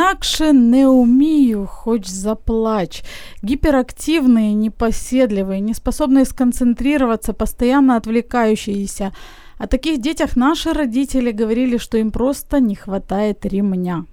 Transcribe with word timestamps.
Інакше 0.00 0.52
не 0.52 0.86
умею, 0.86 1.66
хоть 1.66 2.06
заплачь. 2.06 3.02
Гиперактивные, 3.42 4.54
непоседливые, 4.54 5.60
неспособные 5.60 6.24
сконцентрироваться, 6.24 7.32
постоянно 7.32 7.96
отвлекающиеся. 7.96 9.12
О 9.58 9.66
таких 9.66 10.00
детях 10.00 10.36
наши 10.36 10.72
родители 10.72 11.32
говорили, 11.32 11.78
что 11.78 11.98
им 11.98 12.10
просто 12.10 12.60
не 12.60 12.74
хватает 12.74 13.46
ремня. 13.46 14.04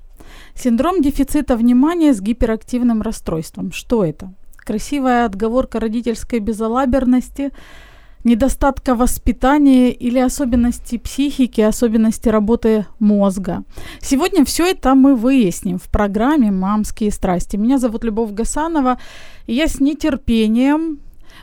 Синдром 0.56 1.02
дефицита 1.02 1.56
внимания 1.56 2.14
с 2.14 2.22
гиперактивным 2.22 3.02
расстройством. 3.02 3.72
Что 3.72 4.04
это? 4.04 4.34
Красивая 4.58 5.26
отговорка 5.26 5.80
родительской 5.80 6.40
безалаберности– 6.40 7.52
недостатка 8.28 8.94
воспитания 8.96 9.92
или 9.92 10.20
особенности 10.20 10.98
психики, 10.98 11.62
особенности 11.62 12.30
работы 12.30 12.86
мозга. 13.00 13.64
Сегодня 14.02 14.44
все 14.44 14.66
это 14.66 14.96
мы 14.96 15.16
выясним 15.16 15.78
в 15.78 15.90
программе 15.90 16.52
«Мамские 16.52 17.12
страсти». 17.12 17.58
Меня 17.58 17.78
зовут 17.78 18.04
Любовь 18.04 18.32
Гасанова, 18.32 18.98
и 19.48 19.54
я 19.54 19.68
с 19.68 19.80
нетерпением, 19.80 21.00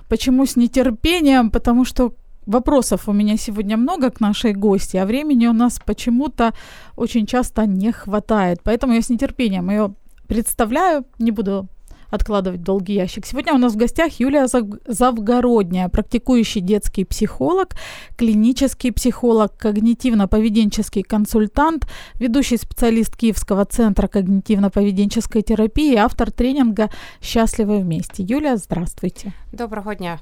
почему 0.08 0.46
с 0.46 0.56
нетерпением, 0.56 1.50
потому 1.50 1.84
что 1.84 2.12
Вопросов 2.46 3.08
у 3.08 3.12
меня 3.12 3.38
сегодня 3.38 3.78
много 3.78 4.10
к 4.10 4.20
нашей 4.20 4.52
гости, 4.52 4.98
а 4.98 5.06
времени 5.06 5.46
у 5.46 5.54
нас 5.54 5.80
почему-то 5.82 6.52
очень 6.94 7.24
часто 7.24 7.64
не 7.64 7.90
хватает. 7.90 8.60
Поэтому 8.62 8.92
я 8.92 9.00
с 9.00 9.08
нетерпением 9.08 9.70
ее 9.70 9.94
представляю, 10.28 11.06
не 11.18 11.30
буду 11.30 11.68
откладывать 12.14 12.60
в 12.60 12.62
долгий 12.62 12.94
ящик. 12.94 13.26
Сегодня 13.26 13.52
у 13.54 13.58
нас 13.58 13.74
в 13.74 13.76
гостях 13.76 14.12
Юлия 14.20 14.46
Завгородняя, 14.86 15.88
практикующий 15.88 16.60
детский 16.60 17.04
психолог, 17.04 17.74
клинический 18.16 18.92
психолог, 18.92 19.52
когнитивно-поведенческий 19.60 21.02
консультант, 21.02 21.86
ведущий 22.14 22.56
специалист 22.56 23.16
Киевского 23.16 23.64
центра 23.64 24.06
когнитивно-поведенческой 24.06 25.42
терапии, 25.42 25.96
автор 25.96 26.30
тренинга 26.30 26.90
«Счастливы 27.20 27.78
вместе». 27.80 28.22
Юлия, 28.22 28.56
здравствуйте. 28.56 29.32
Доброго 29.52 29.94
дня. 29.94 30.18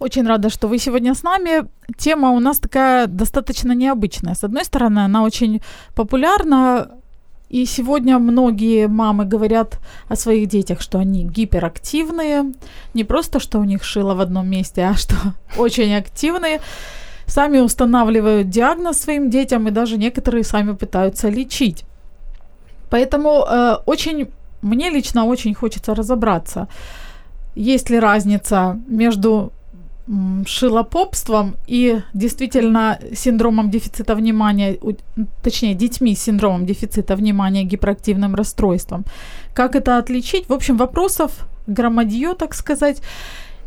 Очень 0.00 0.26
рада, 0.26 0.50
что 0.50 0.66
вы 0.68 0.78
сегодня 0.78 1.14
с 1.14 1.22
нами. 1.22 1.68
Тема 1.96 2.30
у 2.30 2.40
нас 2.40 2.58
такая 2.58 3.06
достаточно 3.06 3.72
необычная. 3.72 4.34
С 4.34 4.42
одной 4.44 4.64
стороны, 4.64 5.00
она 5.00 5.22
очень 5.22 5.62
популярна, 5.94 6.90
и 7.54 7.66
сегодня 7.66 8.18
многие 8.18 8.88
мамы 8.88 9.26
говорят 9.26 9.78
о 10.08 10.16
своих 10.16 10.48
детях, 10.48 10.80
что 10.80 10.98
они 10.98 11.24
гиперактивные. 11.24 12.52
Не 12.94 13.04
просто, 13.04 13.38
что 13.38 13.60
у 13.60 13.64
них 13.64 13.84
шило 13.84 14.14
в 14.14 14.20
одном 14.20 14.48
месте, 14.48 14.82
а 14.82 14.94
что 14.94 15.14
очень 15.56 15.94
активные. 15.94 16.60
Сами 17.26 17.58
устанавливают 17.58 18.50
диагноз 18.50 18.98
своим 18.98 19.30
детям, 19.30 19.68
и 19.68 19.70
даже 19.70 19.98
некоторые 19.98 20.42
сами 20.42 20.72
пытаются 20.72 21.28
лечить. 21.28 21.84
Поэтому 22.90 23.46
э, 23.48 23.76
очень, 23.86 24.26
мне 24.60 24.90
лично 24.90 25.24
очень 25.24 25.54
хочется 25.54 25.94
разобраться, 25.94 26.66
есть 27.54 27.88
ли 27.88 28.00
разница 28.00 28.80
между 28.88 29.52
шилопопством 30.46 31.56
и 31.66 32.00
действительно 32.12 32.98
синдромом 33.14 33.70
дефицита 33.70 34.14
внимания, 34.14 34.78
точнее, 35.42 35.74
детьми 35.74 36.14
с 36.14 36.22
синдромом 36.22 36.66
дефицита 36.66 37.16
внимания, 37.16 37.64
гиперактивным 37.64 38.34
расстройством. 38.34 39.04
Как 39.54 39.74
это 39.74 39.98
отличить? 39.98 40.48
В 40.48 40.52
общем, 40.52 40.76
вопросов 40.76 41.46
громадье, 41.66 42.34
так 42.34 42.54
сказать. 42.54 43.00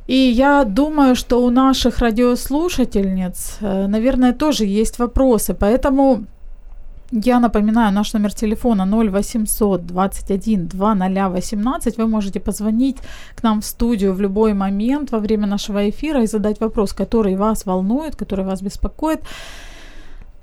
И 0.08 0.16
я 0.16 0.64
думаю, 0.64 1.16
что 1.16 1.44
у 1.44 1.50
наших 1.50 2.00
радиослушательниц, 2.00 3.58
э, 3.62 3.88
наверное, 3.88 4.34
тоже 4.34 4.66
есть 4.66 5.00
вопросы. 5.00 5.54
Поэтому 5.54 6.25
я 7.12 7.40
напоминаю, 7.40 7.94
наш 7.94 8.13
номер 8.13 8.34
телефона 8.34 8.85
0800 8.85 9.85
21 9.85 10.68
2018. 10.68 11.97
Вы 11.97 12.07
можете 12.07 12.40
позвонить 12.40 12.97
к 13.35 13.44
нам 13.44 13.62
в 13.62 13.66
студию 13.66 14.13
в 14.13 14.22
любой 14.22 14.53
момент 14.53 15.12
во 15.12 15.19
время 15.19 15.47
нашего 15.47 15.90
эфира 15.90 16.23
и 16.23 16.28
задать 16.28 16.59
вопрос, 16.59 16.94
который 16.94 17.35
вас 17.35 17.66
волнует, 17.66 18.16
который 18.16 18.45
вас 18.45 18.62
беспокоит. 18.62 19.19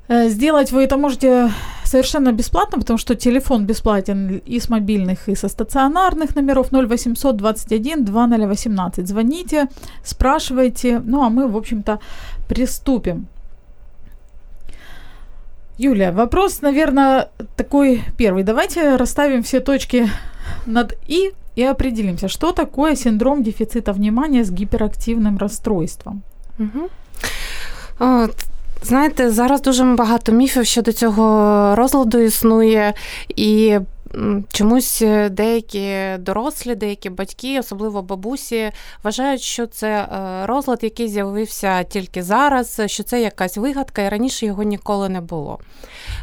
Э, 0.09 0.29
сделать 0.29 0.73
вы 0.73 0.85
это 0.85 0.97
можете 0.97 1.51
совершенно 1.85 2.33
бесплатно, 2.33 2.79
потому 2.79 2.99
что 2.99 3.15
телефон 3.15 3.67
бесплатен 3.67 4.43
и 4.47 4.59
с 4.59 4.69
мобильных, 4.69 5.29
и 5.29 5.35
со 5.35 5.49
стационарных 5.49 6.35
номеров 6.37 6.73
0800 6.73 7.37
21 7.37 8.05
2018. 8.05 9.07
Звоните, 9.07 9.69
спрашивайте, 10.03 11.01
ну 11.05 11.23
а 11.23 11.29
мы, 11.29 11.49
в 11.49 11.57
общем-то, 11.57 11.99
приступим. 12.49 13.27
Юля, 15.78 16.12
вопрос, 16.12 16.62
наверное, 16.62 17.28
такой 17.56 18.04
первый. 18.18 18.44
Давайте 18.44 18.98
расставим 18.98 19.44
все 19.44 19.60
точки 19.60 20.10
над 20.66 20.94
«и» 21.08 21.32
и 21.56 21.64
определимся, 21.64 22.28
что 22.28 22.52
такое 22.52 22.96
синдром 22.96 23.44
дефицита 23.44 23.92
внимания 23.92 24.44
з 24.44 24.52
гіперактивним 24.52 25.38
розстройством. 25.38 26.22
Угу. 26.60 26.88
От, 28.00 28.36
знаєте, 28.84 29.30
зараз 29.32 29.62
дуже 29.62 29.84
багато 29.84 30.32
міфів 30.32 30.66
щодо 30.66 30.92
цього 30.92 31.76
розладу 31.76 32.18
існує, 32.18 32.94
і 33.36 33.80
чомусь 34.53 35.03
е, 35.03 35.29
деякі 35.29 35.95
дорослі, 36.19 36.75
деякі 36.75 37.11
батьки, 37.11 37.61
особливо 37.61 38.03
бабусі, 38.03 38.71
вважають, 39.03 39.41
що 39.41 39.67
це 39.67 39.89
е, 39.89 40.47
розлад, 40.47 40.79
який 40.83 41.09
з'явився 41.09 41.83
тільки 41.83 42.23
зараз, 42.23 42.83
що 42.87 43.03
це 43.03 43.21
якась 43.21 43.57
вигадка, 43.57 44.03
і 44.03 44.09
раніше 44.09 44.47
його 44.47 44.63
ніколи 44.63 45.09
не 45.09 45.21
було. 45.21 45.59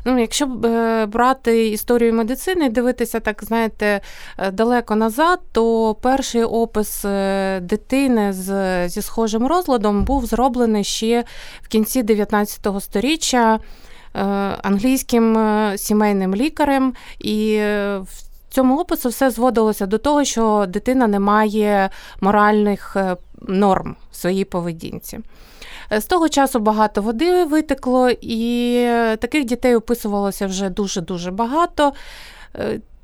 Ну, 0.05 0.19
Якщо 0.19 0.45
е, 0.45 1.05
брати 1.05 1.67
історію 1.67 2.13
медицини 2.13 2.65
і 2.65 2.69
дивитися, 2.69 3.19
так 3.19 3.43
знаєте, 3.43 4.01
далеко 4.51 4.95
назад, 4.95 5.39
то 5.51 5.95
перший 6.01 6.43
опис 6.43 7.05
дитини 7.61 8.33
з, 8.33 8.89
зі 8.89 9.01
схожим 9.01 9.47
розладом 9.47 10.05
був 10.05 10.25
зроблений 10.25 10.83
ще 10.83 11.23
в 11.61 11.67
кінці 11.67 12.03
19 12.03 12.67
століття. 12.79 13.59
Е, 14.15 14.21
англійським 14.63 15.37
е, 15.37 15.77
сімейним 15.77 16.35
лікарем, 16.35 16.93
і 17.19 17.53
е, 17.53 17.97
в 17.97 18.23
цьому 18.49 18.79
опису 18.79 19.09
все 19.09 19.29
зводилося 19.29 19.85
до 19.85 19.97
того, 19.97 20.23
що 20.23 20.65
дитина 20.69 21.07
не 21.07 21.19
має 21.19 21.89
моральних 22.21 22.97
норм 23.41 23.95
в 24.11 24.15
своїй 24.15 24.45
поведінці. 24.45 25.19
З 25.91 26.05
того 26.05 26.29
часу 26.29 26.59
багато 26.59 27.01
води 27.01 27.43
витекло, 27.45 28.09
і 28.21 28.85
таких 29.19 29.45
дітей 29.45 29.75
описувалося 29.75 30.47
вже 30.47 30.69
дуже-дуже 30.69 31.31
багато, 31.31 31.93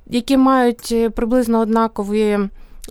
які 0.07 0.37
мають 0.37 1.13
приблизно 1.15 1.59
однакові 1.59 2.39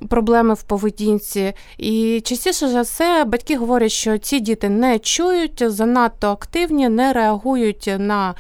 проблеми 0.08 0.54
в 0.54 0.62
поведінці. 0.62 1.52
І 1.78 2.22
частіше 2.24 2.68
за 2.68 2.80
все 2.80 3.24
батьки 3.24 3.56
говорять, 3.56 3.92
що 3.92 4.18
ці 4.18 4.40
діти 4.40 4.68
не 4.68 4.98
чують, 4.98 5.62
занадто 5.70 6.28
активні, 6.28 6.88
не 6.88 7.12
реагують 7.12 7.90
на 7.98 8.34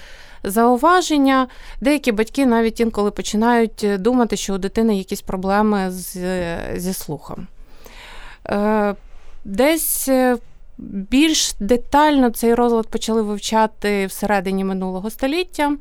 зауваження. 0.44 1.46
Деякі 1.80 2.12
батьки 2.12 2.46
навіть 2.46 2.80
інколи 2.80 3.10
починають 3.10 3.86
думати, 3.98 4.36
що 4.36 4.54
у 4.54 4.58
дитини 4.58 4.98
якісь 4.98 5.22
проблеми 5.22 5.90
з, 5.90 6.16
зі 6.76 6.92
слухом. 6.92 7.46
Е, 8.48 8.94
десь 9.44 10.08
е, 10.08 10.36
більш 10.78 11.54
детально 11.60 12.30
цей 12.30 12.54
розлад 12.54 12.86
почали 12.88 13.22
вивчати 13.22 14.06
всередині 14.06 14.64
минулого 14.64 15.10
століття. 15.10 15.76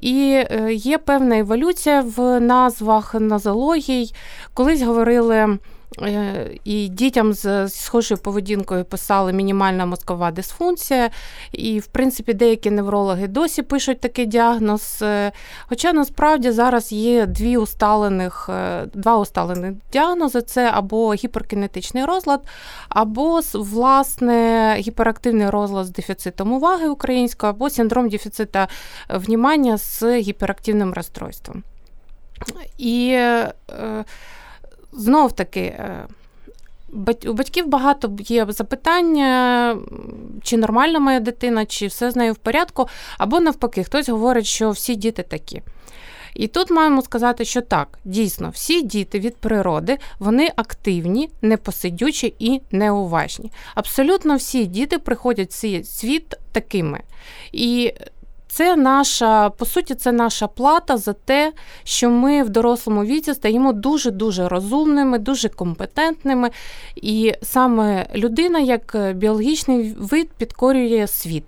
І 0.00 0.44
е, 0.50 0.72
є 0.72 0.98
певна 0.98 1.38
еволюція 1.38 2.04
в 2.16 2.40
назвах 2.40 3.14
назологій. 3.14 4.14
Колись 4.54 4.82
говорили 4.82 5.58
і 6.64 6.88
дітям 6.88 7.32
з 7.32 7.68
схожою 7.68 8.18
поведінкою 8.18 8.84
писали 8.84 9.32
мінімальна 9.32 9.86
мозкова 9.86 10.30
дисфункція. 10.30 11.10
І, 11.52 11.78
в 11.78 11.86
принципі, 11.86 12.32
деякі 12.34 12.70
неврологи 12.70 13.28
досі 13.28 13.62
пишуть 13.62 14.00
такий 14.00 14.26
діагноз. 14.26 14.98
Е, 15.02 15.32
хоча 15.68 15.92
насправді 15.92 16.50
зараз 16.50 16.92
є 16.92 17.26
дві 17.26 17.56
усталених, 17.56 18.50
е, 18.52 18.86
два 18.94 19.18
усталених 19.18 19.72
діагнози: 19.92 20.42
це 20.42 20.70
або 20.74 21.14
гіперкінетичний 21.14 22.04
розлад, 22.04 22.40
або 22.88 23.40
власне 23.54 24.76
гіперактивний 24.78 25.50
розлад 25.50 25.86
з 25.86 25.90
дефіцитом 25.90 26.52
уваги 26.52 26.88
українською, 26.88 27.50
або 27.50 27.70
синдром 27.70 28.08
дефіцита 28.08 28.68
внімання 29.08 29.78
з 29.78 30.18
гіперактивним 30.20 30.92
розстройством. 30.92 31.62
І 32.78 33.18
знов 34.94 35.32
таки. 35.32 35.60
Е, 35.60 36.06
у 37.26 37.32
батьків 37.32 37.68
багато 37.68 38.16
є 38.18 38.46
запитання, 38.48 39.76
чи 40.42 40.56
нормальна 40.56 40.98
моя 40.98 41.20
дитина, 41.20 41.66
чи 41.66 41.86
все 41.86 42.10
з 42.10 42.16
нею 42.16 42.32
в 42.32 42.36
порядку, 42.36 42.88
або 43.18 43.40
навпаки, 43.40 43.84
хтось 43.84 44.08
говорить, 44.08 44.46
що 44.46 44.70
всі 44.70 44.94
діти 44.94 45.22
такі. 45.22 45.62
І 46.34 46.48
тут 46.48 46.70
маємо 46.70 47.02
сказати, 47.02 47.44
що 47.44 47.60
так, 47.60 47.98
дійсно, 48.04 48.50
всі 48.50 48.82
діти 48.82 49.20
від 49.20 49.36
природи 49.36 49.98
вони 50.18 50.52
активні, 50.56 51.30
непосидючі 51.42 52.34
і 52.38 52.60
неуважні. 52.70 53.52
Абсолютно 53.74 54.36
всі 54.36 54.64
діти 54.64 54.98
приходять 54.98 55.50
в 55.50 55.54
цей 55.54 55.84
світ 55.84 56.34
такими. 56.52 57.00
І 57.52 57.92
це 58.54 58.76
наша, 58.76 59.50
по 59.50 59.64
суті, 59.64 59.94
це 59.94 60.12
наша 60.12 60.46
плата 60.46 60.96
за 60.96 61.12
те, 61.12 61.52
що 61.84 62.10
ми 62.10 62.42
в 62.42 62.48
дорослому 62.48 63.04
віці 63.04 63.34
стаємо 63.34 63.72
дуже-дуже 63.72 64.48
розумними, 64.48 65.18
дуже 65.18 65.48
компетентними. 65.48 66.50
І 66.96 67.34
саме 67.42 68.06
людина, 68.14 68.58
як 68.58 68.96
біологічний 69.14 69.94
вид, 69.98 70.30
підкорює 70.38 71.06
світ. 71.06 71.44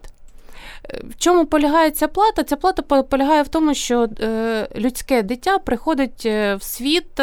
В 1.05 1.17
чому 1.19 1.47
полягає 1.47 1.91
ця 1.91 2.09
плата? 2.09 2.45
Ця 2.45 2.57
плата 2.57 3.03
полягає 3.03 3.43
в 3.43 3.49
тому, 3.49 3.75
що 3.75 4.09
е, 4.21 4.69
людське 4.77 5.23
дитя 5.23 5.59
приходить 5.59 6.23
е, 6.27 6.55
в 6.55 6.63
світ 6.63 7.21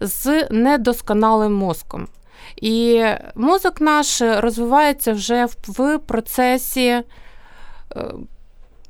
з 0.00 0.46
недосконалим 0.50 1.54
мозком. 1.54 2.08
І 2.56 3.04
мозок 3.34 3.80
наш 3.80 4.22
розвивається 4.22 5.12
вже 5.12 5.46
в 5.68 5.98
процесі 5.98 7.02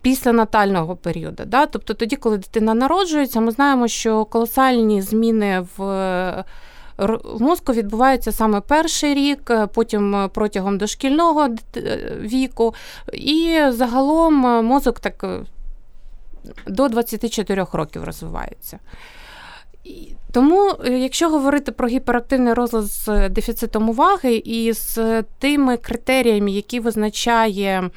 е, 0.02 0.12
після 0.12 0.32
натального 0.32 0.96
періоду. 0.96 1.43
Да? 1.46 1.66
Тобто 1.66 1.94
тоді, 1.94 2.16
коли 2.16 2.38
дитина 2.38 2.75
народжується, 2.75 3.40
ми 3.40 3.52
знаємо, 3.52 3.88
що 3.88 4.25
колосальні 4.25 5.02
зміни 5.02 5.66
в 5.76 6.44
в 6.99 7.43
мозку 7.43 7.72
відбуваються 7.72 8.32
саме 8.32 8.60
перший 8.60 9.14
рік, 9.14 9.52
потім 9.75 10.31
протягом 10.34 10.78
дошкільного 10.78 11.49
віку, 12.20 12.75
і 13.12 13.60
загалом 13.69 14.34
мозок 14.64 15.00
так 15.00 15.26
до 16.66 16.88
24 16.88 17.66
років 17.72 18.05
розвивається. 18.05 18.78
Тому, 20.32 20.75
якщо 20.84 21.28
говорити 21.28 21.72
про 21.72 21.88
гіперактивний 21.88 22.55
розлад 22.55 22.84
з 22.84 23.28
дефіцитом 23.28 23.88
уваги 23.88 24.34
і 24.44 24.72
з 24.72 25.22
тими 25.22 25.76
критеріями, 25.76 26.50
які 26.50 26.81
визначає 26.81 27.90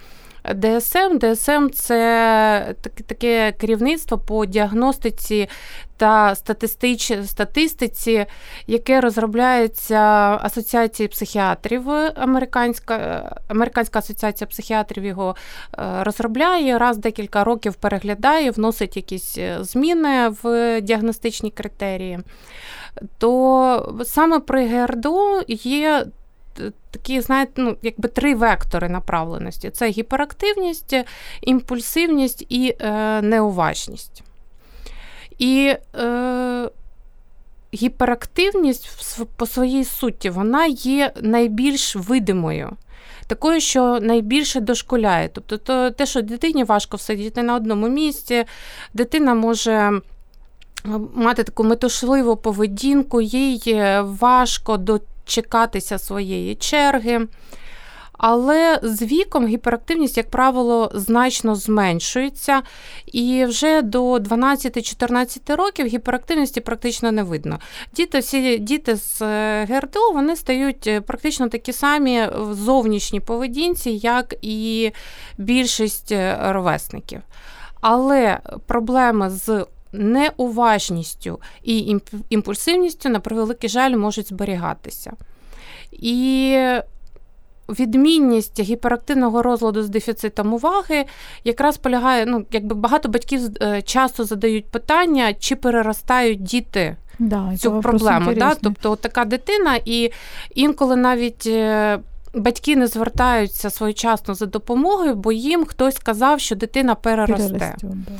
ДСМ. 0.53 1.19
ДСМ 1.19 1.69
це 1.73 2.75
таке 3.07 3.51
керівництво 3.51 4.17
по 4.17 4.45
діагностиці 4.45 5.49
та 5.97 6.35
статистич... 6.35 7.11
статистиці, 7.25 8.25
яке 8.67 9.01
розробляється 9.01 9.99
Асоціацією 10.41 11.09
психіатрів. 11.09 11.89
Американська 12.15 13.35
Американська 13.47 13.99
асоціація 13.99 14.47
психіатрів 14.47 15.05
його 15.05 15.35
е, 15.77 16.03
розробляє, 16.03 16.77
раз 16.77 16.97
декілька 16.97 17.43
років 17.43 17.73
переглядає, 17.73 18.51
вносить 18.51 18.95
якісь 18.95 19.37
е, 19.37 19.57
зміни 19.61 20.29
в 20.43 20.81
діагностичні 20.81 21.51
критерії. 21.51 22.19
То 23.17 23.95
саме 24.05 24.39
при 24.39 24.67
ГРДО 24.67 25.41
є 25.47 26.05
такі, 26.91 27.21
знаєте, 27.21 27.51
ну, 27.55 27.77
якби 27.81 28.09
три 28.09 28.35
вектори 28.35 28.89
направленості: 28.89 29.69
це 29.69 29.89
гіперактивність, 29.89 30.95
імпульсивність 31.41 32.45
і 32.49 32.75
е, 32.79 33.21
неуважність. 33.21 34.23
І 35.37 35.75
е, 35.95 36.69
гіперактивність 37.73 38.89
по 39.35 39.45
своїй 39.45 39.85
суті 39.85 40.29
вона 40.29 40.65
є 40.65 41.11
найбільш 41.21 41.95
видимою. 41.95 42.71
Такою, 43.27 43.61
що 43.61 43.99
найбільше 44.01 44.59
дошкуляє. 44.59 45.29
Тобто, 45.33 45.57
то, 45.57 45.91
те, 45.91 46.05
що 46.05 46.21
дитині 46.21 46.63
важко 46.63 46.97
всидіти 46.97 47.43
на 47.43 47.55
одному 47.55 47.87
місці, 47.87 48.45
дитина 48.93 49.33
може 49.33 49.71
е, 49.71 50.01
мати 51.13 51.43
таку 51.43 51.63
метушливу 51.63 52.35
поведінку, 52.35 53.21
їй 53.21 53.61
е, 53.67 54.01
важко 54.01 54.77
до 54.77 54.99
чекатися 55.25 55.97
своєї 55.97 56.55
черги. 56.55 57.27
Але 58.17 58.79
з 58.83 59.01
віком 59.01 59.47
гіперактивність, 59.47 60.17
як 60.17 60.29
правило, 60.29 60.91
значно 60.93 61.55
зменшується, 61.55 62.61
і 63.05 63.45
вже 63.45 63.81
до 63.81 64.13
12-14 64.15 65.55
років 65.55 65.87
гіперактивності 65.87 66.61
практично 66.61 67.11
не 67.11 67.23
видно. 67.23 67.59
Діти 67.95 68.19
всі 68.19 68.57
діти 68.57 68.95
з 68.95 69.21
е, 69.21 69.65
ГРДО 69.69 70.11
вони 70.13 70.35
стають 70.35 70.87
е, 70.87 71.01
практично 71.01 71.49
такі 71.49 71.73
самі 71.73 72.27
в 72.37 72.53
зовнішній 72.53 73.19
поведінці, 73.19 73.89
як 73.91 74.35
і 74.41 74.91
більшість 75.37 76.11
е, 76.11 76.37
ровесників. 76.41 77.21
Але 77.81 78.39
проблеми 78.65 79.29
з 79.29 79.65
неуважністю 79.91 81.39
і 81.63 81.97
імпульсивністю, 82.29 83.09
на 83.09 83.19
превеликий 83.19 83.69
жаль, 83.69 83.95
можуть 83.95 84.27
зберігатися. 84.27 85.13
І 85.91 86.57
відмінність 87.69 88.59
гіперактивного 88.59 89.41
розладу 89.41 89.83
з 89.83 89.89
дефіцитом 89.89 90.53
уваги 90.53 91.05
якраз 91.43 91.77
полягає, 91.77 92.25
ну, 92.25 92.45
якби 92.51 92.75
багато 92.75 93.09
батьків 93.09 93.41
е, 93.61 93.81
часто 93.81 94.23
задають 94.23 94.65
питання, 94.65 95.33
чи 95.33 95.55
переростають 95.55 96.43
діти. 96.43 96.95
Да, 97.19 97.57
Цю 97.57 97.81
проблему. 97.81 98.33
Да? 98.33 98.55
Тобто 98.61 98.91
от 98.91 99.01
така 99.01 99.25
дитина, 99.25 99.79
і 99.85 100.11
інколи 100.55 100.95
навіть 100.95 101.47
е, 101.47 101.99
батьки 102.33 102.75
не 102.75 102.87
звертаються 102.87 103.69
своєчасно 103.69 104.33
за 104.33 104.45
допомогою, 104.45 105.15
бо 105.15 105.31
їм 105.31 105.65
хтось 105.65 105.95
сказав, 105.95 106.39
що 106.39 106.55
дитина 106.55 106.95
переросте. 106.95 107.49
Переростю, 107.49 107.87
да. 107.93 108.13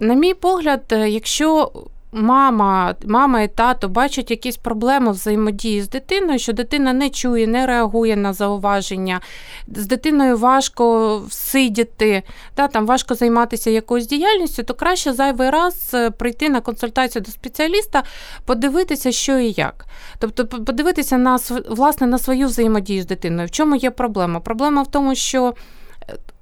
На 0.00 0.14
мій 0.14 0.34
погляд, 0.34 0.82
е, 0.92 1.08
якщо 1.08 1.72
мама, 2.12 2.94
мама 3.06 3.42
і 3.42 3.48
тато 3.48 3.88
бачать 3.88 4.30
якісь 4.30 4.56
проблеми 4.56 5.12
взаємодії 5.12 5.82
з 5.82 5.88
дитиною, 5.88 6.38
що 6.38 6.52
дитина 6.52 6.92
не 6.92 7.10
чує, 7.10 7.46
не 7.46 7.66
реагує 7.66 8.16
на 8.16 8.32
зауваження, 8.32 9.20
з 9.68 9.86
дитиною 9.86 10.38
важко 10.38 11.18
всидіти, 11.18 12.22
та, 12.54 12.68
там 12.68 12.86
важко 12.86 13.14
займатися 13.14 13.70
якоюсь 13.70 14.06
діяльністю, 14.06 14.62
то 14.62 14.74
краще 14.74 15.12
зайвий 15.12 15.50
раз 15.50 15.90
е, 15.94 16.10
прийти 16.10 16.48
на 16.48 16.60
консультацію 16.60 17.22
до 17.22 17.30
спеціаліста, 17.30 18.02
подивитися, 18.44 19.12
що 19.12 19.38
і 19.38 19.54
як. 19.56 19.86
Тобто, 20.18 20.46
подивитися 20.46 21.18
на 21.18 21.38
власне 21.68 22.06
на 22.06 22.18
свою 22.18 22.46
взаємодію 22.46 23.02
з 23.02 23.06
дитиною. 23.06 23.48
В 23.48 23.50
чому 23.50 23.76
є 23.76 23.90
проблема? 23.90 24.40
Проблема 24.40 24.82
в 24.82 24.90
тому, 24.90 25.14
що 25.14 25.54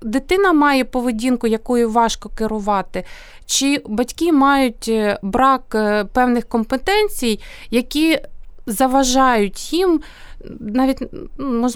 дитина 0.03 0.53
має 0.53 0.85
поведінку, 0.85 1.47
якою 1.47 1.91
важко 1.91 2.29
керувати, 2.29 3.05
чи 3.47 3.83
батьки 3.87 4.33
мають 4.33 4.89
е, 4.89 5.19
брак 5.23 5.63
е, 5.75 6.05
певних 6.05 6.49
компетенцій, 6.49 7.41
які 7.71 8.19
заважають 8.67 9.73
їм 9.73 10.01
навіть 10.61 10.99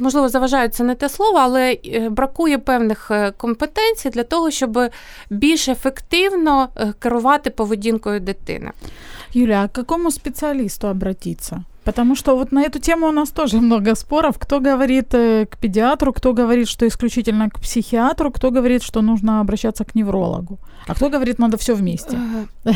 можливо 0.01 0.29
заважають 0.29 0.75
це 0.75 0.85
не 0.85 0.95
те 0.95 1.09
слово, 1.09 1.39
але 1.39 1.77
бракує 2.11 2.59
певних 2.59 3.11
компетенцій 3.37 4.11
для 4.11 4.23
того, 4.23 4.51
щоб 4.51 4.79
більш 5.31 5.69
ефективно 5.69 6.69
керувати 6.99 7.51
поведінкою 7.51 8.21
дитини. 8.21 8.71
Юля, 9.33 9.63
а 9.65 9.69
к 9.69 9.73
какому 9.73 10.11
специалисту 10.11 10.89
обратиться? 10.89 11.65
Потому 11.89 12.17
что 12.17 12.37
вот 12.37 12.53
на 12.53 12.65
эту 12.65 12.79
тему 12.81 13.07
у 13.09 13.13
нас 13.13 13.31
тоже 13.31 13.57
много 13.61 13.95
споров. 13.95 14.39
Кто 14.39 14.61
говорит 14.61 15.15
э, 15.15 15.47
к 15.47 15.57
педиатру, 15.57 16.13
кто 16.13 16.35
говорит, 16.35 16.69
что 16.69 16.87
исключительно 16.87 17.49
к 17.49 17.61
психиатру, 17.61 18.31
кто 18.31 18.51
говорит, 18.51 18.83
что 18.83 19.03
нужно 19.03 19.41
обращаться 19.41 19.85
к 19.85 19.95
неврологу, 19.95 20.59
а 20.87 20.95
кто 20.95 21.09
говорит, 21.09 21.39
надо 21.39 21.57
все 21.57 21.75
вместе. 21.75 22.19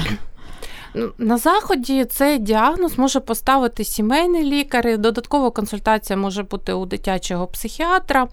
Ну, 0.95 1.13
на 1.19 1.39
заході 1.39 2.05
цей 2.05 2.39
діагноз 2.39 2.99
може 2.99 3.21
поставити 3.21 3.85
сімейний 3.85 4.45
лікар, 4.45 4.99
додаткова 4.99 5.51
консультація 5.51 6.17
може 6.17 6.43
бути 6.43 6.73
у 6.73 6.87
дитячого 6.87 7.47
психіатра. 7.47 8.29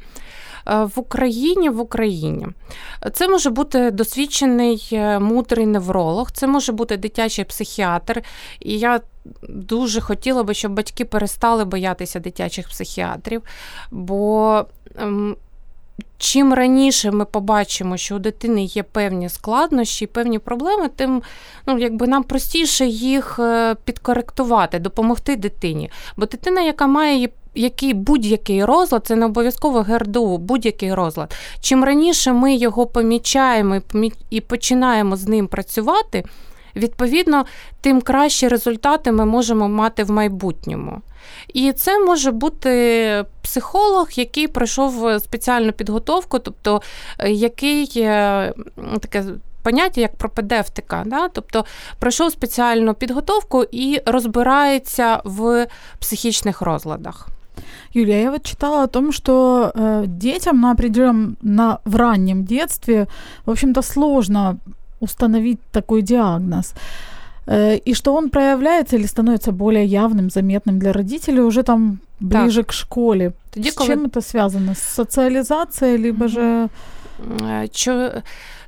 Е, 0.67 0.83
в 0.83 0.99
Україні 0.99 1.69
в 1.69 1.79
Україні 1.79 2.47
це 3.13 3.27
може 3.27 3.49
бути 3.49 3.91
досвідчений 3.91 4.89
е, 4.91 5.19
мудрий 5.19 5.65
невролог, 5.65 6.31
це 6.31 6.47
може 6.47 6.71
бути 6.71 6.97
дитячий 6.97 7.45
психіатр. 7.45 8.21
І 8.59 8.79
я 8.79 8.99
дуже 9.49 10.01
хотіла 10.01 10.43
би, 10.43 10.53
щоб 10.53 10.73
батьки 10.73 11.05
перестали 11.05 11.65
боятися 11.65 12.19
дитячих 12.19 12.69
психіатрів. 12.69 13.41
бо 13.91 14.65
ем, 14.95 15.35
Чим 16.17 16.53
раніше 16.53 17.11
ми 17.11 17.25
побачимо, 17.25 17.97
що 17.97 18.15
у 18.15 18.19
дитини 18.19 18.63
є 18.63 18.83
певні 18.83 19.29
складнощі, 19.29 20.07
певні 20.07 20.39
проблеми, 20.39 20.89
тим 20.95 21.21
ну, 21.65 21.77
якби 21.77 22.07
нам 22.07 22.23
простіше 22.23 22.85
їх 22.85 23.39
е, 23.39 23.75
підкоректувати, 23.85 24.79
допомогти 24.79 25.35
дитині. 25.35 25.91
Бо 26.17 26.25
дитина, 26.25 26.61
яка 26.61 26.87
має 26.87 27.29
який 27.55 27.93
будь-який 27.93 28.65
розлад, 28.65 29.05
це 29.05 29.15
не 29.15 29.25
обов'язково 29.25 29.81
ГРДУ, 29.81 30.37
будь-який 30.37 30.93
розлад. 30.93 31.35
Чим 31.61 31.83
раніше 31.83 32.33
ми 32.33 32.55
його 32.55 32.85
помічаємо 32.85 33.81
і 34.29 34.41
починаємо 34.41 35.15
з 35.15 35.27
ним 35.27 35.47
працювати, 35.47 36.23
відповідно, 36.75 37.45
тим 37.81 38.01
кращі 38.01 38.47
результати 38.47 39.11
ми 39.11 39.25
можемо 39.25 39.69
мати 39.69 40.03
в 40.03 40.11
майбутньому. 40.11 41.01
І 41.53 41.71
це 41.71 41.99
може 41.99 42.31
бути 42.31 43.25
психолог, 43.41 44.07
який 44.15 44.47
пройшов 44.47 45.21
спеціальну 45.21 45.71
підготовку, 45.71 46.39
тобто 46.39 46.81
е, 47.19 47.31
який 47.31 47.91
е, 47.95 48.53
таке. 48.99 49.23
Поняття 49.63 50.01
як 50.01 50.15
пропедевтика, 50.15 51.03
да? 51.05 51.27
тобто 51.27 51.65
пройшов 51.99 52.31
спеціальну 52.31 52.93
підготовку 52.93 53.65
і 53.71 54.01
розбирається 54.05 55.21
в 55.23 55.67
психічних 55.99 56.61
розладах. 56.61 57.27
Юлия, 57.93 58.21
я 58.21 58.31
вот 58.31 58.43
читала 58.43 58.83
о 58.83 58.87
том, 58.87 59.11
что 59.11 59.71
э, 59.75 60.03
детям 60.07 60.61
на 60.61 60.71
определенном, 60.71 61.37
на, 61.41 61.79
в 61.85 61.95
раннем 61.95 62.45
детстве, 62.45 63.07
в 63.45 63.51
общем-то, 63.51 63.81
сложно 63.81 64.57
установить 65.00 65.60
такой 65.70 66.02
диагноз. 66.02 66.74
Э, 67.46 67.76
и 67.76 67.94
что 67.94 68.14
он 68.14 68.30
проявляется 68.30 68.96
или 68.96 69.06
становится 69.06 69.52
более 69.52 69.84
явным, 69.84 70.30
заметным 70.30 70.78
для 70.78 70.92
родителей 70.92 71.42
уже 71.42 71.62
там 71.62 71.98
ближе 72.20 72.62
так. 72.62 72.66
к 72.66 72.72
школе. 72.72 73.32
Тоді, 73.50 73.68
С 73.68 73.74
коли... 73.74 73.88
чем 73.88 74.06
это 74.06 74.22
связано? 74.22 74.72
С 74.72 74.94
соціалізацією, 74.94 75.98
либо 75.98 76.28
же... 76.28 76.68
Чо... 77.72 78.10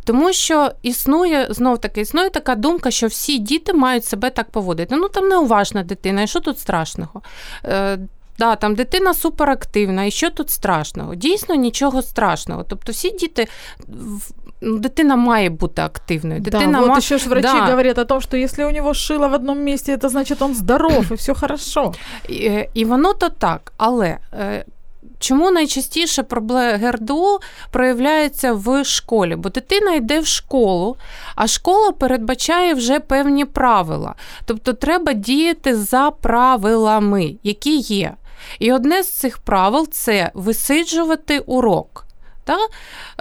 Тому 0.04 0.32
що 0.32 0.70
існує 0.82 1.46
знов 1.50 1.78
таки 1.78 2.00
існує 2.00 2.30
така 2.30 2.54
думка, 2.54 2.90
що 2.90 3.06
всі 3.06 3.38
діти 3.38 3.72
мають 3.72 4.04
себе 4.04 4.30
так 4.30 4.50
поводити. 4.50 4.96
Ну 4.96 5.08
там 5.08 5.28
неуважна 5.28 5.82
дитина, 5.82 6.22
і 6.22 6.26
що 6.26 6.40
тут 6.40 6.58
страшного? 6.58 7.22
Е, 7.64 7.98
Да, 8.38 8.56
там 8.56 8.74
дитина 8.74 9.14
суперактивна, 9.14 10.04
і 10.04 10.10
що 10.10 10.30
тут 10.30 10.50
страшного? 10.50 11.14
Дійсно, 11.14 11.54
нічого 11.54 12.02
страшного. 12.02 12.64
Тобто, 12.68 12.92
всі 12.92 13.10
діти. 13.10 13.48
Ну, 14.61 14.79
дитина 14.79 15.15
має 15.15 15.49
бути 15.49 15.81
активною. 15.81 16.39
Дитина 16.39 16.71
да, 16.71 16.79
вот 16.79 16.89
ма... 16.89 16.97
еще 16.97 17.17
ж 17.17 17.29
врачи 17.29 17.47
да. 17.47 17.65
говорят 17.65 17.97
о 17.97 18.05
том, 18.05 18.21
что 18.21 18.37
если 18.37 18.63
у 18.63 18.71
него 18.71 18.93
шило 18.93 19.27
в 19.27 19.33
одном 19.33 19.59
месте, 19.59 19.93
это 19.93 20.09
значит 20.09 20.41
он 20.41 20.53
здоров 20.53 21.11
и 21.11 21.15
все 21.15 21.33
хорошо. 21.33 21.93
І, 22.29 22.65
і 22.73 22.85
воно 22.85 23.13
то 23.13 23.29
так, 23.29 23.73
але 23.77 24.17
е, 24.33 24.65
Чому 25.19 25.51
найчастіше 25.51 26.23
проблема 26.23 26.77
ГРДО 26.77 27.39
проявляється 27.71 28.53
в 28.53 28.83
школі? 28.83 29.35
Бо 29.35 29.49
дитина 29.49 29.93
йде 29.93 30.19
в 30.19 30.25
школу, 30.25 30.97
а 31.35 31.47
школа 31.47 31.91
передбачає 31.91 32.73
вже 32.73 32.99
певні 32.99 33.45
правила. 33.45 34.15
Тобто 34.45 34.73
треба 34.73 35.13
діяти 35.13 35.75
за 35.75 36.11
правилами, 36.11 37.35
які 37.43 37.77
є. 37.77 38.13
І 38.59 38.73
одне 38.73 39.03
з 39.03 39.09
цих 39.09 39.37
правил 39.37 39.87
це 39.91 40.31
висиджувати 40.33 41.39
урок. 41.39 42.05
Та? 42.43 42.57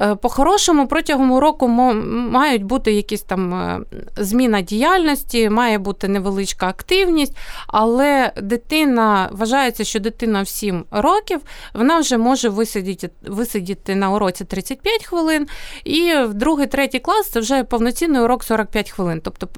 Е, 0.00 0.14
по-хорошому, 0.14 0.86
протягом 0.86 1.38
року 1.38 1.68
мають 1.68 2.64
бути 2.64 2.92
якісь 2.92 3.22
там 3.22 3.54
е, 3.54 3.80
зміна 4.16 4.60
діяльності, 4.60 5.50
має 5.50 5.78
бути 5.78 6.08
невеличка 6.08 6.68
активність, 6.68 7.36
але 7.66 8.32
дитина 8.42 9.28
вважається, 9.32 9.84
що 9.84 10.00
дитина 10.00 10.42
в 10.42 10.48
7 10.48 10.84
років 10.90 11.40
вона 11.74 11.98
вже 11.98 12.18
може 12.18 12.48
висидіти 12.48 13.10
висидіти 13.22 13.94
на 13.94 14.10
уроці 14.10 14.44
35 14.44 15.04
хвилин, 15.04 15.46
і 15.84 16.14
в 16.14 16.34
другий, 16.34 16.66
третій 16.66 16.98
клас 16.98 17.30
це 17.30 17.40
вже 17.40 17.64
повноцінний 17.64 18.22
урок 18.22 18.44
45 18.44 18.90
хвилин, 18.90 19.20
тобто 19.24 19.48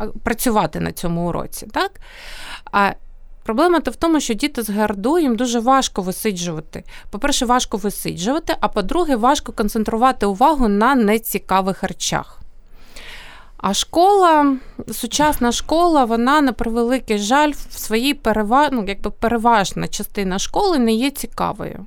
е, 0.00 0.08
працювати 0.24 0.80
на 0.80 0.92
цьому 0.92 1.28
уроці. 1.28 1.66
Так? 1.72 1.90
А 2.72 2.92
Проблема 3.42 3.80
то 3.80 3.90
в 3.90 3.96
тому, 3.96 4.20
що 4.20 4.34
діти 4.34 4.62
з 4.62 4.70
ГРДУ 4.70 5.18
їм 5.18 5.36
дуже 5.36 5.60
важко 5.60 6.02
висиджувати. 6.02 6.84
По-перше, 7.10 7.46
важко 7.46 7.76
висиджувати, 7.76 8.56
а 8.60 8.68
по-друге, 8.68 9.16
важко 9.16 9.52
концентрувати 9.52 10.26
увагу 10.26 10.68
на 10.68 10.94
нецікавих 10.94 11.82
речах. 11.82 12.38
А 13.56 13.74
школа, 13.74 14.56
сучасна 14.92 15.52
школа, 15.52 16.04
вона 16.04 16.40
на 16.40 16.52
превеликий 16.52 17.18
жаль 17.18 17.52
в 17.68 17.78
своїй 17.78 18.14
переваж... 18.14 18.68
ну, 18.72 18.84
якби 18.88 19.10
переважна 19.10 19.88
частина 19.88 20.38
школи 20.38 20.78
не 20.78 20.92
є 20.92 21.10
цікавою. 21.10 21.86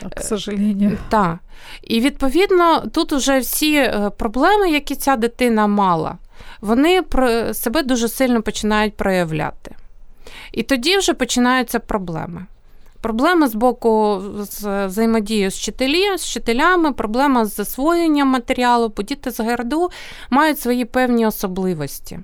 Так, 0.00 0.14
к 0.14 0.22
сожалению. 0.22 0.98
Так. 1.08 1.38
І 1.82 2.00
відповідно 2.00 2.80
тут 2.92 3.12
вже 3.12 3.38
всі 3.38 3.74
е, 3.74 4.10
проблеми, 4.16 4.70
які 4.70 4.94
ця 4.94 5.16
дитина 5.16 5.66
мала, 5.66 6.18
вони 6.60 7.02
себе 7.54 7.82
дуже 7.82 8.08
сильно 8.08 8.42
починають 8.42 8.96
проявляти. 8.96 9.74
І 10.52 10.62
тоді 10.62 10.98
вже 10.98 11.14
починаються 11.14 11.78
проблеми. 11.78 12.46
Проблема 13.00 13.48
з 13.48 13.54
боку 13.54 14.22
з 14.38 14.86
взаємодією 14.86 15.50
з 15.50 15.54
вчителі, 15.54 16.18
з 16.18 16.22
вчителями, 16.22 16.92
проблема 16.92 17.44
з 17.44 17.54
засвоєнням 17.56 18.28
матеріалу, 18.28 18.92
бо 18.96 19.02
діти 19.02 19.30
з 19.30 19.40
ГРДУ 19.40 19.90
мають 20.30 20.60
свої 20.60 20.84
певні 20.84 21.26
особливості. 21.26 22.18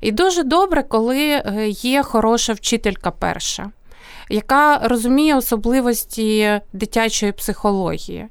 І 0.00 0.12
дуже 0.12 0.42
добре, 0.42 0.82
коли 0.82 1.18
е, 1.18 1.68
є 1.68 2.02
хороша 2.02 2.52
вчителька 2.52 3.10
перша, 3.10 3.70
яка 4.28 4.78
розуміє 4.78 5.36
особливості 5.36 6.60
дитячої 6.72 7.32
психології 7.32 8.28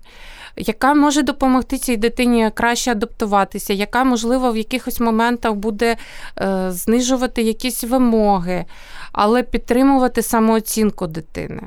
яка 0.58 0.94
може 0.94 1.22
допомогти 1.22 1.78
цій 1.78 1.98
дитині 1.98 2.52
краще 2.54 2.92
адаптуватися, 2.92 3.74
яка, 3.74 4.04
можливо, 4.04 4.52
в 4.52 4.58
якихось 4.58 5.00
моментах 5.00 5.54
буде 5.54 5.98
е, 6.42 6.72
знижувати 6.72 7.42
якісь 7.42 7.84
вимоги, 7.84 8.66
але 9.14 9.44
підтримувати 9.44 10.22
самооцінку 10.22 11.08
дитини. 11.08 11.62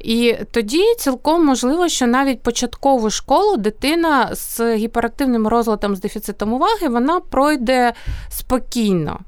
І 0.00 0.36
тоді 0.50 0.94
цілком 0.98 1.46
можливо, 1.46 1.88
що 1.88 2.06
навіть 2.06 2.42
початкову 2.42 3.10
школу 3.10 3.56
дитина 3.56 4.34
з 4.34 4.76
гіперактивним 4.76 5.46
розладом 5.46 5.96
з 5.96 6.00
дефіцитом 6.00 6.52
уваги 6.52 6.88
вона 6.88 7.20
пройде 7.20 7.92
спокійно. 8.28 9.20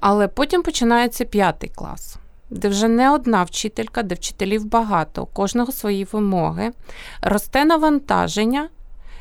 Але 0.00 0.28
потім 0.28 0.62
починається 0.62 1.24
п'ятий 1.24 1.70
клас 1.74 2.16
де 2.50 2.68
вже 2.68 2.88
не 2.88 3.10
одна 3.10 3.42
вчителька, 3.42 4.02
де 4.02 4.14
вчителів 4.14 4.64
багато, 4.64 5.22
у 5.22 5.26
кожного 5.26 5.72
свої 5.72 6.04
вимоги, 6.12 6.70
росте 7.22 7.64
навантаження, 7.64 8.68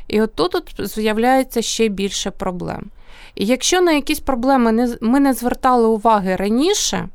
і 0.07 0.21
отут 0.21 0.75
з'являється 0.79 1.61
ще 1.61 1.87
більше 1.87 2.31
проблем. 2.31 2.89
І 3.35 3.45
якщо 3.45 3.81
на 3.81 3.91
якісь 3.91 4.19
проблеми 4.19 4.97
ми 5.01 5.19
не 5.19 5.33
звертали 5.33 5.87
уваги 5.87 6.35
раніше, 6.35 7.09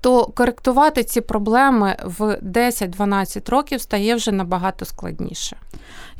то 0.00 0.26
коректувати 0.26 1.04
ці 1.04 1.20
проблеми 1.20 1.96
в 2.04 2.38
10-12 2.42 3.50
років 3.50 3.80
стає 3.80 4.14
вже 4.14 4.32
набагато 4.32 4.84
складніше. 4.84 5.56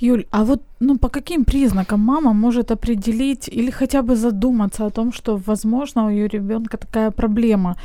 Юль, 0.01 0.23
а 0.31 0.43
вот 0.43 0.61
ну, 0.81 0.99
по 0.99 1.09
каким 1.09 1.45
признакам 1.45 2.01
мама 2.01 2.33
может 2.33 2.71
определить 2.71 3.49
или 3.49 3.71
хотя 3.71 4.03
бы 4.03 4.17
задуматься 4.17 4.87
о 4.87 4.91
том, 4.91 5.13
что, 5.13 5.37
возможно, 5.47 6.07
у 6.07 6.11
ребенка 6.11 6.77
такая 6.77 7.11
проблема 7.11 7.77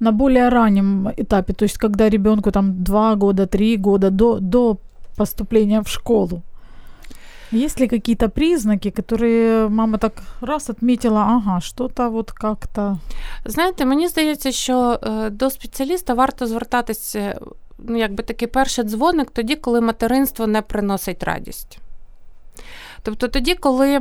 на 0.00 0.12
более 0.12 0.48
раннем 0.48 1.08
этапе, 1.08 1.52
то 1.52 1.64
есть 1.64 1.78
ребенку 2.10 2.50
там 2.50 2.84
2 2.84 3.14
года, 3.14 3.46
3 3.46 3.76
года 3.76 4.10
до, 4.10 4.38
до 4.40 4.76
поступления 5.16 5.80
в 5.80 5.88
школу? 5.88 6.42
Есть 7.52 7.80
ли 7.80 7.88
какие-то 7.88 8.28
признаки, 8.28 8.90
которые 8.90 9.68
мама 9.68 9.98
так 9.98 10.12
раз 10.40 10.70
отметила, 10.70 11.22
ага, 11.22 11.60
что-то 11.60 12.10
вот 12.10 12.32
как-то. 12.32 12.98
Знаєте, 13.44 13.84
мені 13.84 14.08
здається, 14.08 14.52
що 14.52 14.98
е, 15.02 15.30
до 15.30 15.50
спеціаліста 15.50 16.14
варто 16.14 16.46
звертатися, 16.46 17.40
ну, 17.78 17.98
якби 17.98 18.22
такий 18.22 18.48
перший 18.48 18.84
дзвоник 18.84 19.30
тоді, 19.30 19.56
коли 19.56 19.80
материнство 19.80 20.46
не 20.46 20.62
приносить 20.62 21.22
радість. 21.22 21.78
Тобто 23.02 23.28
тоді, 23.28 23.54
коли 23.54 24.00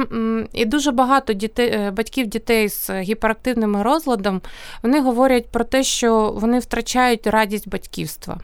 і 0.53 0.65
дуже 0.65 0.91
багато 0.91 1.34
дітей, 1.34 1.70
е, 1.70 1.91
батьків 1.91 2.27
дітей 2.27 2.70
з 2.70 2.89
гіперактивним 3.01 3.81
розладом, 3.81 4.41
вони 4.84 5.01
говорять 5.01 5.48
про 5.50 5.63
те, 5.63 5.84
що 5.84 6.34
вони 6.36 6.60
втрачають 6.60 7.27
радість 7.27 7.70
батьківства. 7.70 8.38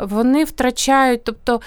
Вони 0.00 0.44
втрачають, 0.44 1.24
тобто 1.24 1.60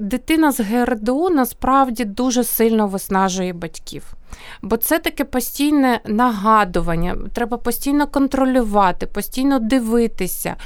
дитина 0.00 0.52
з 0.52 0.60
ГРДУ 0.60 1.30
насправді 1.30 2.04
дуже 2.04 2.44
сильно 2.44 2.86
виснажує 2.86 3.52
батьків. 3.52 4.14
Бо 4.62 4.76
це 4.76 4.98
таке 4.98 5.24
постійне 5.24 6.00
нагадування, 6.04 7.16
треба 7.32 7.56
постійно 7.56 8.06
контролювати, 8.06 9.06
постійно 9.06 9.58
дивитися. 9.58 10.56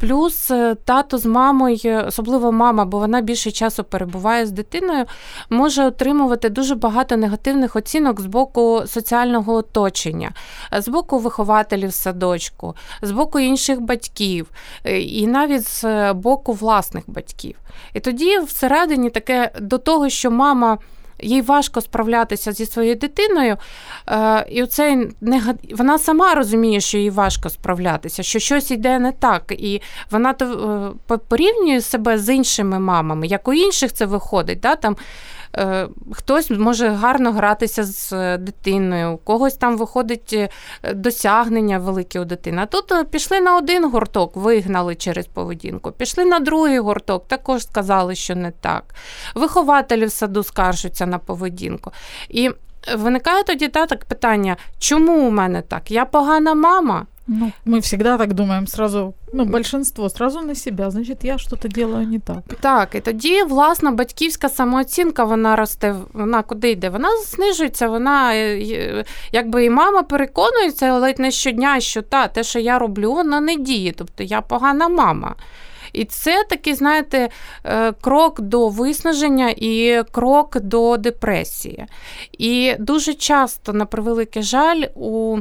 Плюс 0.00 0.50
е, 0.50 0.74
тато 0.74 1.18
з 1.18 1.26
мамою, 1.26 2.04
особливо 2.06 2.52
мама, 2.52 2.84
бо 2.84 2.98
вона 2.98 3.20
більше 3.20 3.50
часу 3.50 3.84
перебуває 3.84 4.46
з 4.46 4.52
дитиною, 4.52 5.04
може 5.50 5.84
отримувати 5.84 6.48
дуже 6.48 6.74
багато 6.74 7.16
негативних 7.16 7.76
оцінок 7.76 8.20
з 8.20 8.26
боку 8.26 8.82
соціального 8.86 9.54
оточення, 9.54 10.32
з 10.78 10.88
боку 10.88 11.18
вихователів 11.18 11.92
садочку, 11.92 12.74
з 13.02 13.10
боку 13.10 13.38
інших 13.38 13.80
батьків, 13.80 14.50
е, 14.84 15.00
і 15.00 15.26
навіть 15.26 15.68
з 15.68 16.12
боку 16.12 16.52
власних 16.52 17.04
батьків. 17.06 17.56
І 17.94 18.00
тоді 18.00 18.38
всередині 18.38 19.10
таке 19.10 19.52
до 19.60 19.78
того, 19.78 20.08
що 20.08 20.30
мама 20.30 20.78
їй 21.22 21.42
важко 21.42 21.80
справлятися 21.80 22.52
зі 22.52 22.66
своєю 22.66 22.94
дитиною, 22.94 23.56
е, 24.08 24.46
і 24.50 24.62
оцей 24.62 25.08
вона 25.70 25.98
сама 25.98 26.34
розуміє, 26.34 26.80
що 26.80 26.98
їй 26.98 27.10
важко 27.10 27.50
справлятися, 27.50 28.22
що 28.22 28.38
щось 28.38 28.70
йде 28.70 28.98
не 28.98 29.12
так. 29.12 29.42
І 29.48 29.80
вона 30.10 30.34
е, 31.08 31.18
порівнює 31.28 31.80
себе 31.80 32.18
з 32.18 32.34
іншими 32.34 32.78
мамами, 32.78 33.26
як 33.26 33.48
у 33.48 33.52
інших 33.52 33.92
це 33.92 34.06
виходить. 34.06 34.60
Да? 34.60 34.76
Там 34.76 34.96
хтось 36.12 36.50
може 36.50 36.88
гарно 36.88 37.32
гратися 37.32 37.84
з 37.84 38.12
е, 38.12 38.38
дитиною, 38.38 39.12
у 39.12 39.16
когось 39.16 39.54
там 39.54 39.76
виходить 39.78 40.32
е, 40.32 40.48
досягнення 40.94 41.78
велике 41.78 42.20
у 42.20 42.24
дитини. 42.24 42.62
А 42.62 42.66
тут 42.66 43.10
пішли 43.10 43.40
на 43.40 43.56
один 43.56 43.90
гурток, 43.90 44.36
вигнали 44.36 44.94
через 44.94 45.26
поведінку, 45.26 45.92
пішли 45.92 46.24
на 46.24 46.40
другий 46.40 46.78
гурток, 46.78 47.28
також 47.28 47.62
сказали, 47.62 48.14
що 48.14 48.34
не 48.34 48.50
так. 48.50 48.94
Вихователі 49.34 50.06
в 50.06 50.12
саду 50.12 50.42
скаржуться 50.42 51.06
на 51.06 51.18
поведінку. 51.18 51.92
І 52.28 52.50
виникає 52.96 53.42
тоді 53.42 53.68
та, 53.68 53.86
так 53.86 54.04
питання, 54.04 54.56
чому 54.78 55.28
у 55.28 55.30
мене 55.30 55.62
так? 55.62 55.90
Я 55.90 56.04
погана 56.04 56.54
мама? 56.54 57.06
Ну, 57.26 57.52
мы 57.64 57.80
всегда 57.80 58.18
так 58.18 58.34
думаем 58.34 58.66
сразу, 58.66 59.14
ну, 59.32 59.44
большинство 59.44 60.08
сразу 60.08 60.40
на 60.40 60.54
себя, 60.54 60.90
значить, 60.90 61.24
я 61.24 61.38
щось 61.38 61.60
делаю 61.60 62.06
не 62.06 62.18
так. 62.18 62.42
Так, 62.60 62.94
і 62.94 63.00
тоді, 63.00 63.42
власна, 63.42 63.90
батьківська 63.90 64.48
самооцінка, 64.48 65.24
вона 65.24 65.56
росте, 65.56 65.94
вона 66.12 66.42
куди 66.42 66.70
йде? 66.70 66.88
Вона 66.88 67.08
знижується, 67.26 67.88
вона, 67.88 68.34
е, 68.34 69.04
якби 69.32 69.64
і 69.64 69.70
мама 69.70 70.02
переконується, 70.02 70.98
ледь 70.98 71.18
не 71.18 71.30
щодня, 71.30 71.80
що 71.80 72.02
та, 72.02 72.28
те, 72.28 72.42
що 72.44 72.58
я 72.58 72.78
роблю, 72.78 73.12
воно 73.12 73.40
не 73.40 73.56
діє. 73.56 73.92
Тобто 73.96 74.22
я 74.22 74.40
погана 74.40 74.88
мама. 74.88 75.34
І 75.92 76.04
це 76.04 76.44
такий, 76.48 76.74
знаєте, 76.74 77.28
е, 77.64 77.92
крок 77.92 78.40
до 78.40 78.68
виснаження 78.68 79.54
і 79.56 80.02
крок 80.10 80.60
до 80.60 80.96
депресії. 80.96 81.86
І 82.38 82.74
дуже 82.78 83.14
часто, 83.14 83.72
на 83.72 83.86
превеликий 83.86 84.42
жаль, 84.42 84.82
у 84.94 85.38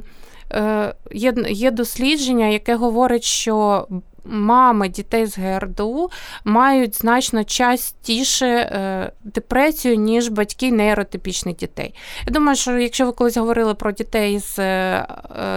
є 1.11 1.33
є 1.49 1.71
дослідження, 1.71 2.47
яке 2.47 2.75
говорить, 2.75 3.23
що 3.23 3.87
мами 4.25 4.89
дітей 4.89 5.25
з 5.25 5.37
ГРДУ 5.37 6.09
мають 6.45 6.97
значно 6.97 7.43
частіше 7.43 8.47
е, 8.47 9.11
депресію, 9.23 9.95
ніж 9.95 10.27
батьки 10.27 10.71
нейротипічних 10.71 11.55
дітей. 11.55 11.93
Я 12.27 12.33
думаю, 12.33 12.55
що 12.55 12.77
якщо 12.77 13.05
ви 13.05 13.11
колись 13.11 13.37
говорили 13.37 13.73
про 13.73 13.91
дітей, 13.91 14.39
з, 14.39 14.59
е, 14.59 15.05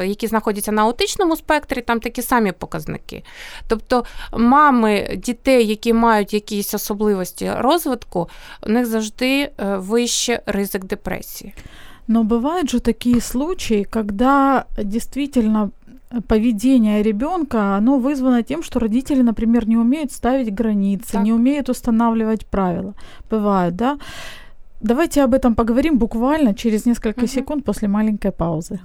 які 0.06 0.26
знаходяться 0.26 0.72
на 0.72 0.82
аутичному 0.82 1.36
спектрі, 1.36 1.80
там 1.80 2.00
такі 2.00 2.22
самі 2.22 2.52
показники. 2.52 3.22
Тобто 3.68 4.04
мами 4.32 5.16
дітей, 5.16 5.66
які 5.66 5.92
мають 5.92 6.34
якісь 6.34 6.74
особливості 6.74 7.50
розвитку, 7.56 8.28
у 8.66 8.70
них 8.70 8.86
завжди 8.86 9.50
вищий 9.58 10.38
ризик 10.46 10.84
депресії. 10.84 11.54
Но 12.07 12.23
бывают 12.23 12.69
же 12.69 12.79
такие 12.79 13.21
случаи, 13.21 13.83
когда 13.83 14.65
действительно 14.83 15.71
поведение 16.27 17.03
ребенка, 17.03 17.75
оно 17.77 17.99
вызвано 17.99 18.43
тем, 18.43 18.63
что 18.63 18.79
родители, 18.79 19.21
например, 19.21 19.67
не 19.67 19.77
умеют 19.77 20.11
ставить 20.11 20.53
границы, 20.53 21.11
так. 21.11 21.23
не 21.23 21.33
умеют 21.33 21.69
устанавливать 21.69 22.45
правила. 22.45 22.93
Бывает, 23.29 23.75
да? 23.75 23.97
Давайте 24.81 25.23
об 25.23 25.33
этом 25.33 25.55
поговорим 25.55 25.97
буквально 25.97 26.53
через 26.53 26.85
несколько 26.85 27.19
угу. 27.19 27.27
секунд 27.27 27.65
после 27.65 27.87
маленькой 27.87 28.31
паузы. 28.31 28.79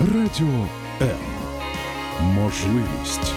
Радіо 0.00 0.66
М. 1.02 1.08
Можливість. 2.22 3.32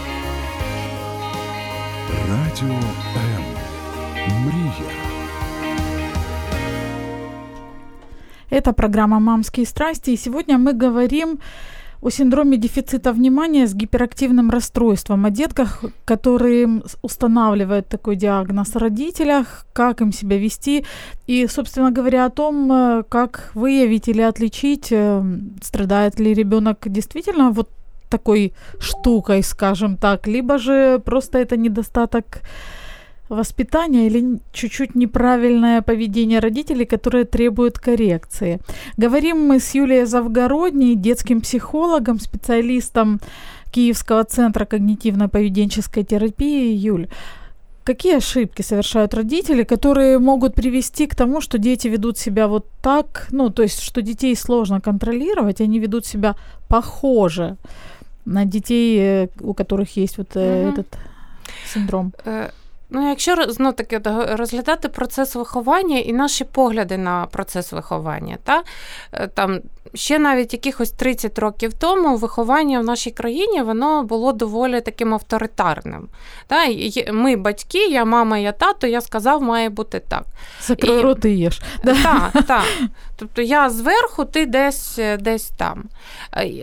Радіо 2.29 2.75
М. 3.15 3.43
Мрія. 4.45 5.04
Это 8.56 8.72
программа 8.72 9.20
«Мамские 9.20 9.66
страсти», 9.66 10.12
и 10.12 10.16
сегодня 10.16 10.56
мы 10.56 10.72
говорим 10.72 11.38
о 12.00 12.10
синдроме 12.10 12.56
дефицита 12.56 13.12
внимания 13.12 13.66
с 13.66 13.74
гиперактивным 13.74 14.50
расстройством, 14.50 15.26
о 15.26 15.30
детках, 15.30 15.84
которые 16.06 16.82
устанавливают 17.02 17.88
такой 17.88 18.16
диагноз, 18.16 18.74
о 18.76 18.78
родителях, 18.78 19.66
как 19.74 20.00
им 20.00 20.10
себя 20.10 20.38
вести, 20.38 20.86
и, 21.26 21.46
собственно 21.48 21.90
говоря, 21.90 22.24
о 22.24 22.30
том, 22.30 22.72
э, 22.72 23.02
как 23.10 23.50
выявить 23.54 24.08
или 24.08 24.22
отличить, 24.22 24.88
э, 24.90 25.22
страдает 25.62 26.18
ли 26.18 26.32
ребенок 26.32 26.78
действительно 26.86 27.50
вот 27.50 27.68
такой 28.08 28.54
штукой, 28.80 29.42
скажем 29.42 29.98
так, 29.98 30.26
либо 30.26 30.56
же 30.56 30.98
просто 31.04 31.38
это 31.38 31.58
недостаток 31.58 32.40
воспитание 33.28 34.06
или 34.06 34.38
чуть-чуть 34.52 34.94
неправильное 34.94 35.82
поведение 35.82 36.38
родителей, 36.38 36.84
которые 36.84 37.24
требуют 37.24 37.78
коррекции. 37.78 38.60
Говорим 38.96 39.46
мы 39.46 39.60
с 39.60 39.74
Юлией 39.74 40.04
Завгородней, 40.04 40.94
детским 40.94 41.40
психологом, 41.40 42.20
специалистом 42.20 43.20
Киевского 43.70 44.24
центра 44.24 44.64
когнитивно-поведенческой 44.64 46.04
терапии. 46.04 46.74
Юль, 46.74 47.08
какие 47.84 48.16
ошибки 48.16 48.62
совершают 48.62 49.14
родители, 49.14 49.64
которые 49.64 50.18
могут 50.18 50.54
привести 50.54 51.06
к 51.06 51.14
тому, 51.14 51.40
что 51.40 51.58
дети 51.58 51.88
ведут 51.88 52.18
себя 52.18 52.48
вот 52.48 52.66
так, 52.80 53.28
ну, 53.30 53.50
то 53.50 53.62
есть, 53.62 53.80
что 53.80 54.02
детей 54.02 54.36
сложно 54.36 54.80
контролировать, 54.80 55.60
они 55.60 55.78
ведут 55.78 56.06
себя 56.06 56.36
похоже 56.68 57.56
на 58.24 58.44
детей, 58.44 58.98
э, 58.98 59.28
у 59.40 59.54
которых 59.54 59.96
есть 59.96 60.18
вот 60.18 60.36
mm-hmm. 60.36 60.72
этот 60.72 60.98
синдром? 61.72 62.12
Ну, 62.90 63.08
якщо 63.08 63.36
знов 63.48 63.76
таки 63.76 64.00
розглядати 64.30 64.88
процес 64.88 65.34
виховання 65.34 65.98
і 65.98 66.12
наші 66.12 66.44
погляди 66.44 66.98
на 66.98 67.26
процес 67.26 67.72
виховання, 67.72 68.38
та 68.44 68.62
е, 69.12 69.26
там 69.26 69.60
ще 69.94 70.18
навіть 70.18 70.52
якихось 70.52 70.90
30 70.90 71.38
років 71.38 71.72
тому 71.74 72.16
виховання 72.16 72.80
в 72.80 72.84
нашій 72.84 73.10
країні 73.10 73.62
воно 73.62 74.02
було 74.02 74.32
доволі 74.32 74.80
таким 74.80 75.14
авторитарним. 75.14 76.08
Та? 76.46 76.56
Ми 77.12 77.36
батьки, 77.36 77.86
я 77.86 78.04
мама, 78.04 78.38
я 78.38 78.52
тато, 78.52 78.86
я 78.86 79.00
сказав, 79.00 79.42
має 79.42 79.68
бути 79.68 80.02
так. 80.08 80.24
Закрой 80.62 81.00
рот 81.00 81.24
і 81.24 81.28
їж. 81.28 81.62
Так, 81.84 82.32
так. 82.46 82.64
Тобто 83.16 83.42
я 83.42 83.70
зверху, 83.70 84.24
ти 84.24 84.46
десь 84.46 84.98
десь 85.18 85.50
там. 85.56 85.84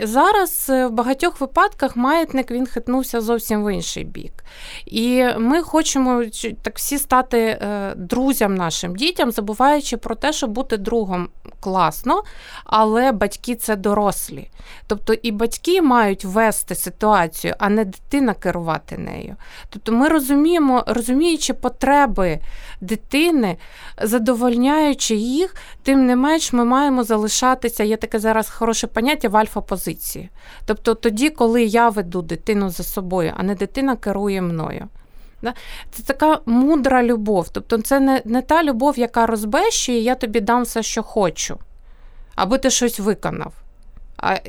Зараз 0.04 0.68
е, 0.70 0.88
в 0.88 0.92
багатьох 0.92 1.42
випадках 1.42 1.96
маятник 1.96 2.52
він 2.52 2.66
хитнувся 2.66 3.22
зовсім 3.22 3.64
в 3.64 3.74
інший 3.74 4.04
бік. 4.04 4.44
І 4.86 5.26
ми 5.38 5.62
хочемо 5.62 6.24
так 6.62 6.78
всі 6.78 6.98
стати 6.98 7.40
е, 7.40 7.94
друзям 7.96 8.56
нашим 8.56 8.96
дітям, 8.96 9.32
забуваючи 9.32 9.98
про 9.98 10.16
те, 10.16 10.34
що 10.34 10.48
бути 10.48 10.78
другом 10.78 11.30
класно, 11.60 12.24
але 12.66 13.12
батьки 13.12 13.56
це 13.56 13.76
дорослі. 13.76 14.50
Тобто 14.88 15.14
і 15.14 15.32
батьки 15.32 15.82
мають 15.82 16.26
вести 16.26 16.76
ситуацію, 16.76 17.56
а 17.60 17.70
не 17.70 17.86
дитина 17.86 18.34
керувати 18.34 18.98
нею. 18.98 19.36
Тобто 19.70 19.92
ми 19.92 20.08
розуміємо, 20.08 20.84
розуміючи 20.88 21.54
потреби 21.54 22.40
дитини, 22.82 23.58
задовольняючи 24.02 25.16
їх, 25.16 25.56
тим 25.84 26.06
не 26.06 26.16
менш 26.16 26.43
ми 26.52 26.66
маємо 26.66 27.04
залишатися, 27.04 27.84
є 27.84 27.98
таке 27.98 28.20
зараз 28.20 28.50
хороше 28.50 28.88
поняття 28.88 29.30
в 29.30 29.38
альфа-позиції. 29.38 30.30
Тобто 30.66 30.96
тоді, 30.96 31.30
коли 31.30 31.64
я 31.64 31.90
веду 31.90 32.22
дитину 32.22 32.70
за 32.70 32.84
собою, 32.84 33.34
а 33.38 33.44
не 33.44 33.56
дитина 33.56 33.96
керує 33.96 34.42
мною. 34.42 34.88
Це 35.92 36.04
така 36.04 36.40
мудра 36.46 37.04
любов. 37.04 37.50
Тобто 37.50 37.82
це 37.82 38.00
не, 38.00 38.22
не 38.26 38.42
та 38.42 38.64
любов, 38.64 39.00
яка 39.00 39.26
розбещує, 39.26 40.00
я 40.00 40.16
тобі 40.16 40.40
дам 40.40 40.64
все, 40.64 40.84
що 40.84 41.04
хочу, 41.04 41.58
аби 42.36 42.58
ти 42.58 42.70
щось 42.70 43.00
виконав. 43.00 43.54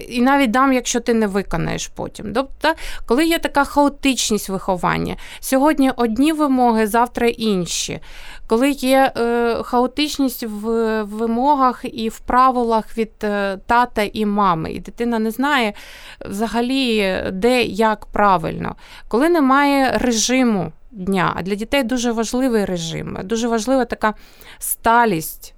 І 0.09 0.23
навіть 0.23 0.51
дам, 0.51 0.73
якщо 0.73 1.01
ти 1.01 1.15
не 1.15 1.27
виконаєш 1.27 1.89
потім. 1.89 2.33
Тобто, 2.35 2.75
коли 3.07 3.27
є 3.27 3.39
така 3.39 3.65
хаотичність 3.65 4.49
виховання, 4.49 5.17
сьогодні 5.41 5.91
одні 5.97 6.33
вимоги, 6.33 6.87
завтра 6.87 7.29
інші. 7.29 8.01
Коли 8.47 8.71
є 8.71 9.13
е, 9.17 9.57
хаотичність 9.63 10.43
в 10.43 11.03
вимогах 11.03 11.85
і 11.93 12.09
в 12.09 12.19
правилах 12.19 12.99
від 12.99 13.13
е, 13.25 13.59
тата 13.67 14.03
і 14.13 14.27
мами, 14.27 14.73
і 14.73 14.81
дитина 14.81 15.19
не 15.19 15.31
знає 15.31 15.73
взагалі, 16.21 17.17
де 17.33 17.63
як 17.63 18.07
правильно, 18.07 18.75
коли 19.09 19.29
немає 19.29 19.99
режиму 19.99 20.73
дня, 20.91 21.33
а 21.37 21.43
для 21.43 21.55
дітей 21.55 21.83
дуже 21.83 22.13
важливий 22.13 22.65
режим, 22.65 23.19
дуже 23.25 23.49
важлива 23.49 23.85
така 23.85 24.15
сталість 24.59 25.55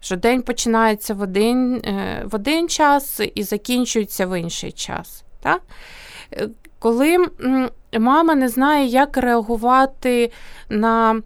що 0.00 0.16
день 0.16 0.42
починається 0.42 1.14
в 1.14 1.20
один 1.20 1.74
е, 1.74 2.22
в 2.30 2.34
один 2.34 2.68
час 2.68 3.20
і 3.34 3.42
закінчується 3.42 4.26
в 4.26 4.40
інший 4.40 4.72
час. 4.72 5.24
Так? 5.42 5.62
Е, 6.32 6.48
коли 6.78 7.26
мама 7.98 8.34
не 8.34 8.48
знає, 8.48 8.86
як 8.86 9.16
реагувати 9.16 10.32
на 10.68 11.22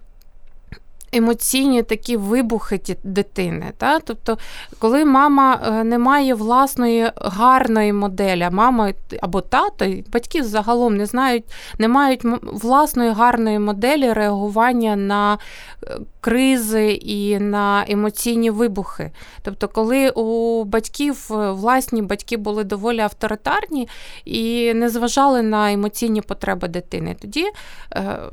емоційні 1.15 1.83
такі 1.83 2.17
вибухи 2.17 2.81
дитини. 3.05 3.73
Та? 3.77 3.99
Тобто, 4.01 4.39
коли 4.79 5.05
мама 5.05 5.61
е, 5.67 5.85
не 5.85 5.99
має 5.99 6.35
власної 6.35 7.11
гарної 7.17 7.93
моделі, 7.93 8.49
мама 8.53 8.93
або 9.23 9.41
тато, 9.41 9.87
батьки 10.13 10.43
загалом 10.43 10.97
не 10.97 11.07
знають, 11.07 11.45
не 11.79 11.89
мають 11.89 12.21
власної 12.43 13.11
гарної 13.11 13.59
моделі 13.59 14.13
реагування 14.13 14.97
на 14.97 15.39
е, 15.85 15.99
кризи 16.21 16.93
і 16.93 17.39
на 17.39 17.85
емоційні 17.89 18.51
вибухи. 18.51 19.11
Тобто, 19.43 19.69
коли 19.69 20.11
у 20.11 20.65
батьків 20.65 21.29
е, 21.31 21.51
власні 21.51 22.03
батьки 22.03 22.37
були 22.37 22.65
доволі 22.65 23.01
авторитарні 23.01 23.89
і 24.25 24.75
не 24.75 24.89
зважали 24.89 25.43
на 25.43 25.73
емоційні 25.73 26.21
потреби 26.21 26.69
дитини, 26.69 27.17
тоді, 27.21 27.45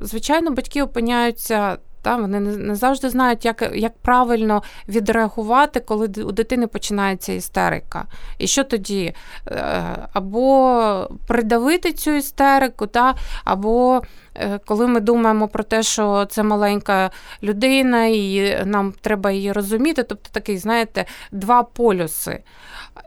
звичайно, 0.02 0.52
батьки 0.52 0.84
опиняються. 0.84 1.78
Та, 2.02 2.16
Вони 2.16 2.40
не 2.40 2.76
завжди 2.76 3.10
знають, 3.10 3.46
як 3.46 3.72
як 3.76 3.98
правильно 3.98 4.64
відреагувати, 4.88 5.80
коли 5.80 6.08
у 6.08 6.32
дитини 6.32 6.68
починається 6.68 7.34
істерика. 7.34 8.06
І 8.38 8.48
що 8.48 8.64
тоді? 8.64 9.14
Е, 9.48 10.08
або 10.14 11.10
придавити 11.28 11.94
цю 11.94 12.12
істерику, 12.12 12.88
та, 12.88 13.16
або 13.44 14.02
е, 14.36 14.60
коли 14.66 14.88
ми 14.88 15.00
думаємо 15.00 15.48
про 15.48 15.64
те, 15.64 15.84
що 15.84 16.26
це 16.26 16.44
маленька 16.44 17.12
людина, 17.44 18.06
і 18.06 18.58
нам 18.66 18.94
треба 19.02 19.32
її 19.32 19.52
розуміти, 19.52 20.04
тобто 20.04 20.30
такий, 20.32 20.58
знаєте, 20.58 21.06
два 21.32 21.64
полюси. 21.64 22.44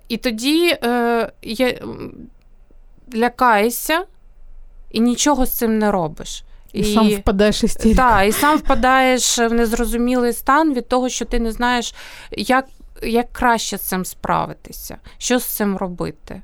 І 0.09 0.17
тоді 0.17 0.79
е, 0.85 1.33
є, 1.43 1.81
лякаєшся 3.15 4.05
і 4.91 5.01
нічого 5.01 5.47
з 5.47 5.53
цим 5.53 5.79
не 5.79 5.91
робиш. 5.91 6.45
І 6.75 6.85
сам 6.85 7.09
впадаєш 7.09 7.63
в 7.63 7.65
істерику. 7.65 7.97
Так, 7.97 8.29
і 8.29 8.33
сам 8.33 8.59
впадаєш 8.59 9.39
в 9.39 9.49
незрозумілий 9.49 10.33
стан 10.33 10.75
від 10.75 10.89
того, 10.89 11.09
що 11.09 11.25
ти 11.25 11.41
не 11.41 11.53
знаєш, 11.53 11.95
як 12.31 12.67
як 13.03 13.33
краще 13.33 13.79
з 13.79 13.81
цим 13.81 14.05
справитися, 14.05 14.97
що 15.19 15.39
з 15.39 15.45
цим 15.45 15.77
робити. 15.77 16.43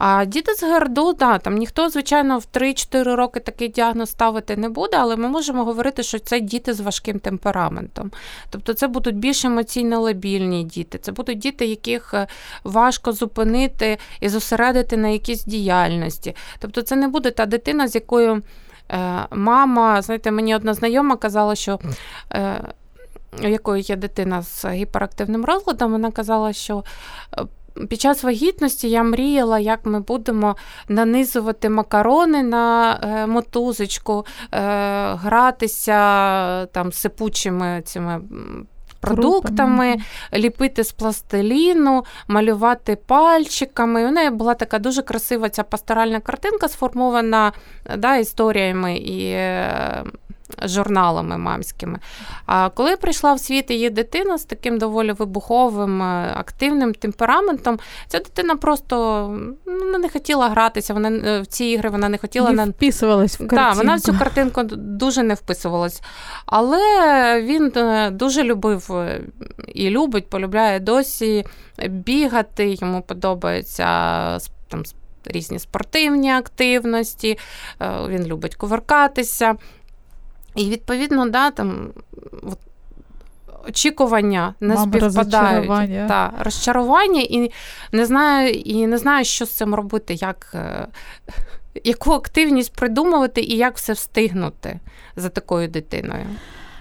А 0.00 0.24
діти 0.24 0.54
з 0.54 0.62
ГРДУ, 0.62 1.12
да, 1.12 1.38
там 1.38 1.56
ніхто, 1.56 1.88
звичайно, 1.88 2.38
в 2.38 2.46
3-4 2.52 3.14
роки 3.14 3.40
такий 3.40 3.68
діагноз 3.68 4.10
ставити 4.10 4.56
не 4.56 4.68
буде, 4.68 4.96
але 4.96 5.16
ми 5.16 5.28
можемо 5.28 5.64
говорити, 5.64 6.02
що 6.02 6.18
це 6.18 6.40
діти 6.40 6.74
з 6.74 6.80
важким 6.80 7.18
темпераментом. 7.18 8.10
Тобто 8.50 8.74
це 8.74 8.88
будуть 8.88 9.16
більш 9.16 9.44
емоційно 9.44 10.00
лабільні 10.00 10.64
діти, 10.64 10.98
це 10.98 11.12
будуть 11.12 11.38
діти, 11.38 11.66
яких 11.66 12.14
е, 12.14 12.26
важко 12.64 13.12
зупинити 13.12 13.98
і 14.20 14.28
зосередити 14.28 14.96
на 14.96 15.08
якійсь 15.08 15.44
діяльності. 15.44 16.36
Тобто, 16.58 16.82
це 16.82 16.96
не 16.96 17.08
буде 17.08 17.30
та 17.30 17.46
дитина, 17.46 17.88
з 17.88 17.94
якою. 17.94 18.42
Е, 18.92 19.26
мама, 19.30 20.02
знаєте, 20.02 20.30
мені 20.30 20.56
одна 20.56 20.74
знайома 20.74 21.16
казала, 21.16 21.54
що 21.54 21.78
е, 22.32 22.64
у 23.44 23.46
якої 23.46 23.82
є 23.82 23.96
дитина 23.96 24.42
з 24.42 24.64
гіперактивним 24.64 25.44
розладом, 25.44 25.92
вона 25.92 26.10
казала, 26.10 26.52
що. 26.52 26.84
Е, 27.38 27.44
під 27.88 28.00
час 28.00 28.24
вагітності 28.24 28.90
я 28.90 29.02
мріяла, 29.02 29.58
як 29.58 29.86
ми 29.86 30.00
будемо 30.00 30.56
нанизувати 30.88 31.68
макарони 31.68 32.42
на 32.42 33.26
мотузочку, 33.28 34.26
гратися 35.12 36.66
там 36.66 36.92
сипучими 36.92 37.82
цими 37.84 38.20
продуктами, 39.00 39.96
ліпити 40.34 40.84
з 40.84 40.92
пластиліну, 40.92 42.04
малювати 42.28 42.96
пальчиками. 42.96 44.06
У 44.06 44.10
неї 44.10 44.30
була 44.30 44.54
така 44.54 44.78
дуже 44.78 45.02
красива 45.02 45.48
ця 45.48 45.62
пасторальна 45.62 46.20
картинка, 46.20 46.68
сформована 46.68 47.52
да, 47.96 48.16
історіями 48.16 48.96
і. 48.96 49.36
Журналами 50.62 51.38
мамськими. 51.38 51.98
А 52.46 52.68
коли 52.68 52.96
прийшла 52.96 53.34
в 53.34 53.40
світ 53.40 53.70
її 53.70 53.90
дитина 53.90 54.38
з 54.38 54.44
таким 54.44 54.78
доволі 54.78 55.12
вибуховим, 55.12 56.02
е, 56.02 56.34
активним 56.36 56.94
темпераментом, 56.94 57.78
ця 58.06 58.18
дитина 58.18 58.56
просто 58.56 59.26
ну, 59.66 59.98
не 59.98 60.08
хотіла 60.08 60.48
гратися. 60.48 60.94
Вона 60.94 61.08
е, 61.08 61.40
в 61.40 61.46
ці 61.46 61.64
ігри 61.64 61.90
вона 61.90 62.08
не 62.08 62.18
хотіла 62.18 62.50
не 62.50 62.64
вписувалась 62.64 63.34
в 63.34 63.38
картинку. 63.38 63.64
Так, 63.64 63.76
вона 63.76 63.94
в 63.94 64.00
цю 64.00 64.18
картинку 64.18 64.62
дуже 64.72 65.22
не 65.22 65.34
вписувалась. 65.34 66.02
Але 66.46 66.80
він 67.42 67.72
е, 67.76 68.10
дуже 68.10 68.42
любив 68.42 68.90
і 69.74 69.90
любить, 69.90 70.30
полюбляє 70.30 70.80
досі 70.80 71.44
бігати, 71.88 72.76
йому 72.80 73.02
подобається 73.02 73.84
там. 74.68 74.82
Різні 75.24 75.58
спортивні 75.58 76.30
активності, 76.30 77.38
він 78.08 78.26
любить 78.26 78.56
кувыркатися. 78.56 79.56
І 80.55 80.69
відповідно, 80.69 81.29
да, 81.29 81.51
там 81.51 81.89
от, 82.43 82.59
очікування 83.69 84.55
не 84.59 84.75
Мам, 84.75 84.89
співпадають. 84.89 85.33
Розчарування. 85.33 86.07
Та, 86.07 86.33
розчарування 86.43 87.21
і 87.21 87.51
не 87.91 88.05
знаю, 88.05 88.49
і 88.49 88.87
не 88.87 88.97
знаю, 88.97 89.25
що 89.25 89.45
з 89.45 89.49
цим 89.49 89.75
робити, 89.75 90.13
як. 90.13 90.51
Е, 90.55 90.87
яку 91.83 92.11
активність 92.11 92.73
придумувати 92.73 93.41
і 93.41 93.57
як 93.57 93.77
все 93.77 93.93
встигнути 93.93 94.79
за 95.15 95.29
такою 95.29 95.67
дитиною? 95.67 96.25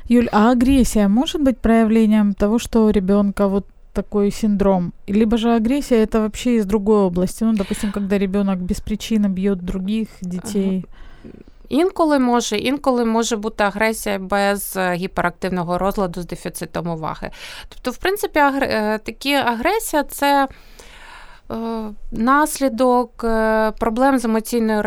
Юль, 0.09 0.29
а 0.33 0.51
агрессия 0.51 1.09
может 1.09 1.43
быть 1.43 1.59
проявлением 1.59 2.35
того, 2.35 2.59
что 2.59 2.85
у 2.85 2.91
ребенка 2.91 3.47
вот 3.47 3.67
такой 3.93 4.31
синдром? 4.31 4.93
Либо 5.09 5.37
же 5.37 5.57
агрессия 5.57 6.03
это 6.03 6.21
вообще 6.21 6.57
из 6.57 6.67
другой 6.67 6.99
области? 6.99 7.45
Ну, 7.45 7.53
допустим, 7.53 7.93
когда 7.93 8.19
ребенок 8.19 8.59
без 8.59 8.81
причины 8.81 9.29
бьет 9.29 9.59
других 9.65 10.09
детей. 10.21 10.85
Інколи 11.70 12.20
може, 12.20 12.58
інколи 12.58 13.06
може 13.06 13.36
бути 13.36 13.64
агресія 13.64 14.20
без 14.20 14.78
е, 14.78 14.94
гіперактивного 14.94 15.78
розладу 15.78 16.22
з 16.22 16.26
дефіцитом 16.26 16.88
уваги. 16.88 17.32
Тобто, 17.70 17.92
в 17.92 17.98
принципі, 17.98 18.40
агр... 18.40 18.68
такі 19.00 19.34
агресія 19.34 20.04
це. 20.04 20.48
Е, 21.88 21.93
наслідок 22.12 23.12
проблем 23.80 24.19
з 24.19 24.26
емоційною 24.26 24.82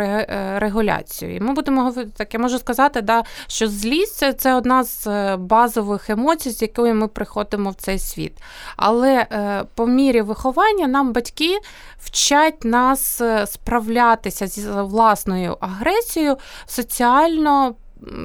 регуляцією. 0.56 1.42
Ми 1.42 1.52
будемо 1.52 1.82
говорити 1.82 2.12
так, 2.16 2.34
я 2.34 2.40
можу 2.40 2.58
сказати, 2.58 3.00
да, 3.00 3.22
що 3.46 3.68
злість 3.68 4.40
це 4.40 4.54
одна 4.54 4.84
з 4.84 5.36
базових 5.36 6.10
емоцій, 6.10 6.50
з 6.50 6.62
якою 6.62 6.94
ми 6.94 7.08
приходимо 7.08 7.70
в 7.70 7.74
цей 7.74 7.98
світ. 7.98 8.32
Але 8.76 9.26
по 9.74 9.86
мірі 9.86 10.22
виховання 10.22 10.86
нам 10.86 11.12
батьки 11.12 11.58
вчать 11.98 12.64
нас 12.64 13.20
е, 13.20 13.46
справлятися 13.46 14.46
зі 14.46 14.68
власною 14.68 15.56
агресією 15.60 16.36
соціально. 16.66 17.74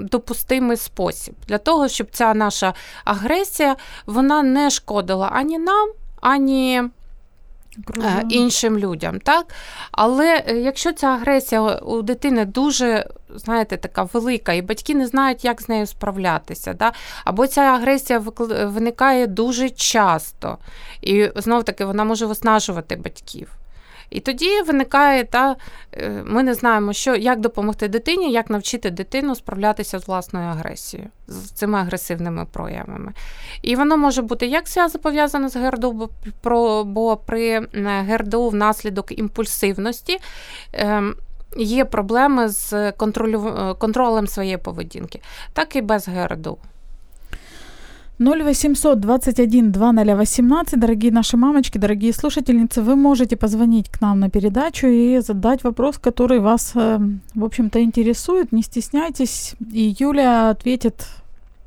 Допустимий 0.02 0.78
спосіб 0.78 1.36
для 1.48 1.58
того, 1.58 1.88
щоб 1.88 2.08
ця 2.12 2.34
наша 2.34 2.74
агресія 3.06 3.76
вона 4.06 4.44
не 4.44 4.70
шкодила 4.70 5.30
ані 5.34 5.60
нам, 5.60 5.90
ані 6.22 6.84
Круто. 7.86 8.10
іншим 8.30 8.78
людям. 8.78 9.20
Так? 9.20 9.46
Але 9.92 10.44
е, 10.48 10.58
якщо 10.58 10.94
ця 10.94 11.08
агресія 11.08 11.62
у 11.62 12.02
дитини 12.02 12.46
дуже, 12.46 13.08
знаєте, 13.36 13.78
така 13.78 14.04
велика, 14.04 14.54
і 14.54 14.62
батьки 14.62 14.96
не 14.96 15.08
знають, 15.08 15.46
як 15.46 15.62
з 15.62 15.70
нею 15.70 15.86
справлятися, 15.86 16.74
да? 16.74 16.94
або 17.26 17.48
ця 17.48 17.62
агресія 17.62 18.20
виникає 18.66 19.28
дуже 19.28 19.70
часто, 19.70 20.58
і 21.02 21.30
знов 21.36 21.64
таки 21.64 21.86
вона 21.86 22.04
може 22.04 22.26
виснажувати 22.26 22.96
батьків. 22.96 23.50
І 24.10 24.20
тоді 24.20 24.62
виникає, 24.62 25.24
та, 25.24 25.56
е, 25.94 26.24
ми 26.26 26.44
не 26.44 26.54
знаємо, 26.54 26.94
що, 26.94 27.16
як 27.16 27.40
допомогти 27.40 27.88
дитині, 27.88 28.32
як 28.32 28.50
навчити 28.50 28.90
дитину 28.90 29.36
справлятися 29.36 30.00
з 30.00 30.08
власною 30.08 30.48
агресією, 30.48 31.10
з 31.28 31.52
цими 31.52 31.80
агресивними 31.80 32.46
проявами. 32.52 33.14
І 33.62 33.76
воно 33.76 33.98
може 33.98 34.22
бути 34.22 34.48
як 34.48 34.68
пов'язане 35.02 35.50
з 35.50 35.56
ГРДУ, 35.56 36.10
бо 36.86 37.18
при 37.18 37.68
ГРДУ 37.84 38.50
внаслідок 38.50 39.20
імпульсивності. 39.20 40.18
Ем, 40.74 41.16
є 41.58 41.86
проблеми 41.86 42.50
з 42.50 42.92
контролем 43.78 44.28
своєї 44.28 44.58
поведінки, 44.58 45.22
так 45.54 45.76
і 45.76 45.82
без 45.82 46.08
ГРДУ. 46.08 46.58
0800 48.20 49.00
21 49.00 49.72
2018. 49.72 50.80
Дорогие 50.80 51.12
наши 51.12 51.38
мамочки, 51.38 51.78
дорогие 51.78 52.14
слушательницы, 52.14 52.82
вы 52.82 52.96
можете 52.96 53.36
позвонить 53.36 53.90
к 53.90 54.02
нам 54.02 54.20
на 54.20 54.30
передачу 54.30 54.88
и 54.88 55.20
задать 55.20 55.64
вопрос, 55.64 55.98
который 55.98 56.40
вас, 56.40 56.72
э, 56.76 57.00
в 57.36 57.44
общем-то, 57.44 57.84
интересует. 57.84 58.54
Не 58.54 58.62
стесняйтесь, 58.62 59.56
и 59.74 59.96
Юля 60.00 60.50
ответит, 60.50 61.08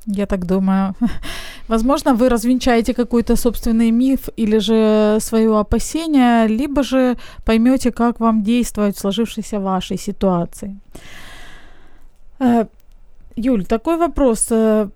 я 0.06 0.26
так 0.26 0.46
думаю. 0.46 0.94
Возможно, 1.68 2.14
вы 2.14 2.30
развенчаете 2.30 2.94
какой-то 2.94 3.36
собственный 3.36 3.90
миф 3.90 4.30
или 4.38 4.58
же 4.58 5.18
свое 5.20 5.58
опасение, 5.58 6.46
либо 6.46 6.82
же 6.82 7.16
поймете, 7.44 7.90
как 7.90 8.20
вам 8.20 8.42
действовать 8.42 8.96
в 8.96 9.00
сложившейся 9.00 9.60
вашей 9.60 9.98
ситуации. 9.98 10.78
Э, 12.38 12.64
Юль, 13.36 13.64
такой 13.64 13.98
вопрос 13.98 14.46
э, 14.50 14.88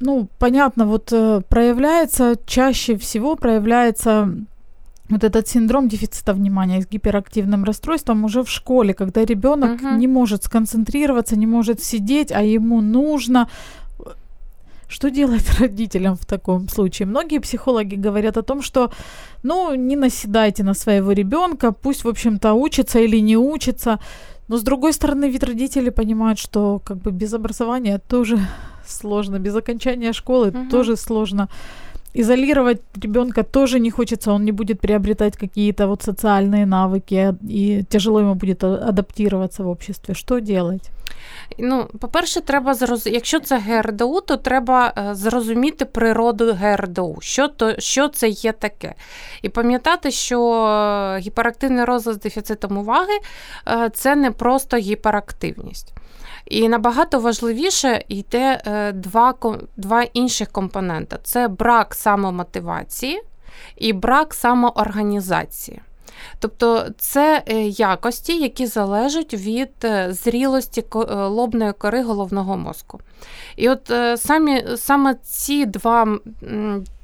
ну, 0.00 0.28
понятно, 0.38 0.86
вот 0.86 1.12
э, 1.12 1.40
проявляется, 1.48 2.36
чаще 2.46 2.96
всего 2.96 3.36
проявляется 3.36 4.32
вот 5.08 5.24
этот 5.24 5.48
синдром 5.48 5.88
дефицита 5.88 6.34
внимания 6.34 6.82
с 6.82 6.86
гиперактивным 6.86 7.64
расстройством 7.64 8.24
уже 8.24 8.42
в 8.42 8.50
школе, 8.50 8.94
когда 8.94 9.24
ребенок 9.24 9.80
uh-huh. 9.80 9.96
не 9.96 10.06
может 10.06 10.44
сконцентрироваться, 10.44 11.36
не 11.36 11.46
может 11.46 11.82
сидеть, 11.82 12.30
а 12.30 12.42
ему 12.42 12.80
нужно. 12.80 13.48
Что 14.88 15.10
делать 15.10 15.48
родителям 15.60 16.16
в 16.16 16.26
таком 16.26 16.68
случае? 16.68 17.06
Многие 17.06 17.40
психологи 17.40 17.94
говорят 17.94 18.36
о 18.36 18.42
том, 18.42 18.62
что, 18.62 18.90
ну, 19.42 19.74
не 19.74 19.96
наседайте 19.96 20.62
на 20.62 20.74
своего 20.74 21.12
ребенка, 21.12 21.72
пусть, 21.72 22.04
в 22.04 22.08
общем-то, 22.08 22.52
учится 22.54 22.98
или 23.00 23.20
не 23.20 23.36
учится. 23.36 23.98
Но 24.48 24.56
с 24.56 24.62
другой 24.62 24.92
стороны, 24.92 25.30
ведь 25.30 25.42
родители 25.42 25.90
понимают, 25.90 26.38
что 26.38 26.80
как 26.84 26.98
бы 26.98 27.10
без 27.10 27.34
образования 27.34 27.98
тоже 27.98 28.38
сложно, 28.87 29.39
без 29.39 29.55
окончания 29.55 30.13
школы 30.13 30.49
угу. 30.49 30.69
тоже 30.69 30.97
сложно. 30.97 31.47
Изолировать 32.15 32.81
ребенка 33.01 33.43
тоже 33.43 33.79
не 33.79 33.89
хочется, 33.89 34.31
он 34.31 34.45
не 34.45 34.51
будет 34.51 34.79
приобретать 34.79 35.35
какие-то 35.37 35.87
вот 35.87 36.03
социальные 36.03 36.65
навыки, 36.65 37.35
и 37.49 37.83
тяжело 37.89 38.19
ему 38.19 38.35
будет 38.35 38.63
адаптироваться 38.63 39.63
в 39.63 39.67
обществе. 39.67 40.13
Что 40.13 40.39
делать? 40.39 40.91
Ну, 41.57 41.87
по-перше, 41.99 42.41
треба 42.41 42.73
зроз... 42.73 43.07
якщо 43.07 43.39
це 43.39 43.57
ГРДУ, 43.57 44.21
то 44.21 44.37
треба 44.37 45.11
зрозуміти 45.11 45.85
природу 45.85 46.53
ГРДУ, 46.53 47.17
що 47.21 47.47
то, 47.47 47.79
що 47.79 48.07
це 48.07 48.29
є 48.29 48.51
таке. 48.51 48.93
І 49.41 49.49
пам'ятати, 49.49 50.11
що 50.11 50.39
гіперактивний 51.19 51.85
розлад 51.85 52.15
з 52.15 52.19
дефіцитом 52.19 52.77
уваги 52.77 53.13
це 53.93 54.15
не 54.15 54.31
просто 54.31 54.77
гіперактивність. 54.77 55.93
І 56.50 56.68
набагато 56.68 57.20
важливіше 57.20 58.04
йде 58.08 58.60
е, 58.66 58.92
два 58.92 59.34
два 59.76 60.02
інших 60.02 60.48
компоненти: 60.48 61.16
це 61.22 61.48
брак 61.48 61.94
самомотивації 61.94 63.22
і 63.76 63.92
брак 63.92 64.34
самоорганізації. 64.34 65.80
Тобто 66.38 66.86
це 66.98 67.42
е, 67.46 67.54
якості, 67.66 68.38
які 68.38 68.66
залежать 68.66 69.34
від 69.34 69.70
е, 69.84 70.12
зрілості 70.12 70.84
лобної 71.08 71.72
кори 71.72 72.02
головного 72.02 72.56
мозку. 72.56 73.00
І 73.56 73.68
от 73.68 73.92
самі, 74.16 74.64
саме 74.76 75.14
ці 75.14 75.66
два 75.66 76.18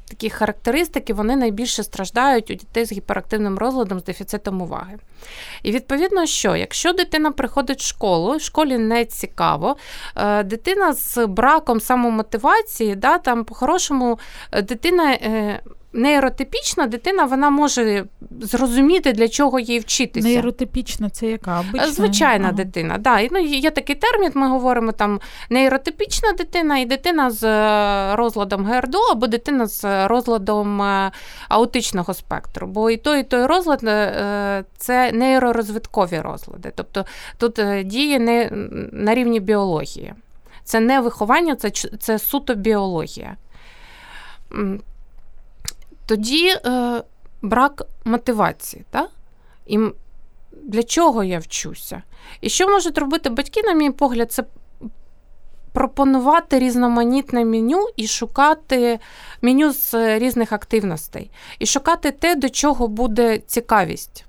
такі 0.09 0.31
характеристики 0.31 1.15
вони 1.15 1.37
найбільше 1.37 1.83
страждають 1.83 2.51
у 2.51 2.55
дітей 2.55 2.85
з 2.85 2.93
гіперактивним 2.93 3.59
розладом 3.59 4.01
з 4.01 4.05
дефіцитом 4.05 4.63
уваги. 4.63 4.99
І 5.63 5.73
відповідно, 5.73 6.27
що 6.27 6.57
якщо 6.57 6.93
дитина 6.93 7.31
приходить 7.31 7.81
в 7.81 7.87
школу, 7.87 8.37
в 8.37 8.41
школі 8.41 8.79
не 8.79 9.05
цікаво, 9.05 9.77
е, 10.17 10.43
дитина 10.43 10.93
з 10.93 11.27
браком 11.27 11.81
самомотивації, 11.81 12.97
да, 12.97 13.19
там 13.19 13.45
по-хорошому 13.45 14.19
е, 14.53 14.63
дитина 14.63 15.13
е, 15.13 15.61
нейротипічна 15.95 16.87
дитина 16.87 17.25
вона 17.25 17.51
може 17.51 18.05
зрозуміти, 18.41 19.13
для 19.13 19.29
чого 19.29 19.61
їй 19.61 19.79
вчитися. 19.79 20.29
Нейротипічна 20.29 21.11
це 21.11 21.27
яка? 21.27 21.61
Обична? 21.61 21.91
Звичайна 21.91 22.45
ага. 22.45 22.57
дитина. 22.57 22.99
Да. 22.99 23.29
Ну, 23.31 23.39
Є 23.39 23.71
такий 23.71 23.97
термін, 23.97 24.31
ми 24.35 24.49
говоримо 24.49 24.93
там 24.93 25.21
нейротипічна 25.51 26.33
дитина 26.33 26.79
і 26.79 26.87
дитина 26.87 27.31
з 27.31 27.45
е, 27.45 28.17
розладом 28.17 28.65
ГРДО 28.65 28.99
або 29.13 29.27
дитина 29.27 29.67
з 29.67 30.09
розладом 30.09 30.83
е, 30.83 31.13
аутичного 31.49 32.15
спектру. 32.15 32.67
Бо 32.67 32.91
і 32.91 32.97
той, 32.97 33.21
і 33.21 33.25
той 33.25 33.47
розлад 33.47 33.85
е, 33.85 34.65
це 34.77 35.13
нейророзвиткові 35.13 36.21
розлади. 36.21 36.73
Тобто 36.75 37.05
тут 37.39 37.61
діє 37.85 38.19
не 38.19 38.51
на 38.93 39.15
рівні 39.15 39.41
біології. 39.41 40.15
Це 40.65 40.81
не 40.81 41.01
виховання, 41.01 41.57
це, 41.57 41.71
це 41.99 42.19
суто 42.19 42.55
біологія 42.55 43.37
тоді 46.07 46.49
е, 46.49 47.03
брак 47.43 47.83
мотивації. 48.05 48.85
Так? 48.91 49.11
І 49.67 49.79
для 50.63 50.83
чого 50.83 51.25
я 51.25 51.39
вчуся? 51.39 52.03
І 52.41 52.49
що 52.49 52.69
можуть 52.69 52.99
робити 52.99 53.31
батьки, 53.31 53.63
на 53.63 53.73
мій 53.73 53.91
погляд, 53.91 54.33
це 54.33 54.45
пропонувати 55.73 56.59
різноманітне 56.59 57.45
меню 57.45 57.89
і 57.97 58.07
шукати 58.07 58.99
меню 59.43 59.73
з 59.73 60.19
різних 60.19 60.53
активностей, 60.53 61.31
і 61.59 61.67
шукати 61.67 62.11
те, 62.11 62.35
до 62.35 62.49
чого 62.49 62.89
буде 62.89 63.39
цікавість. 63.39 64.25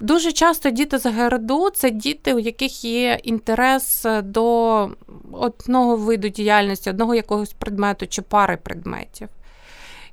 Дуже 0.00 0.32
часто 0.32 0.70
діти 0.70 0.98
з 0.98 1.06
ГРДУ 1.06 1.70
це 1.70 1.90
діти, 1.90 2.34
у 2.34 2.38
яких 2.38 2.84
є 2.84 3.20
інтерес 3.22 4.06
до 4.22 4.90
одного 5.32 5.96
виду 5.96 6.28
діяльності, 6.28 6.90
одного 6.90 7.14
якогось 7.14 7.52
предмету 7.52 8.06
чи 8.06 8.22
пари 8.22 8.56
предметів. 8.56 9.28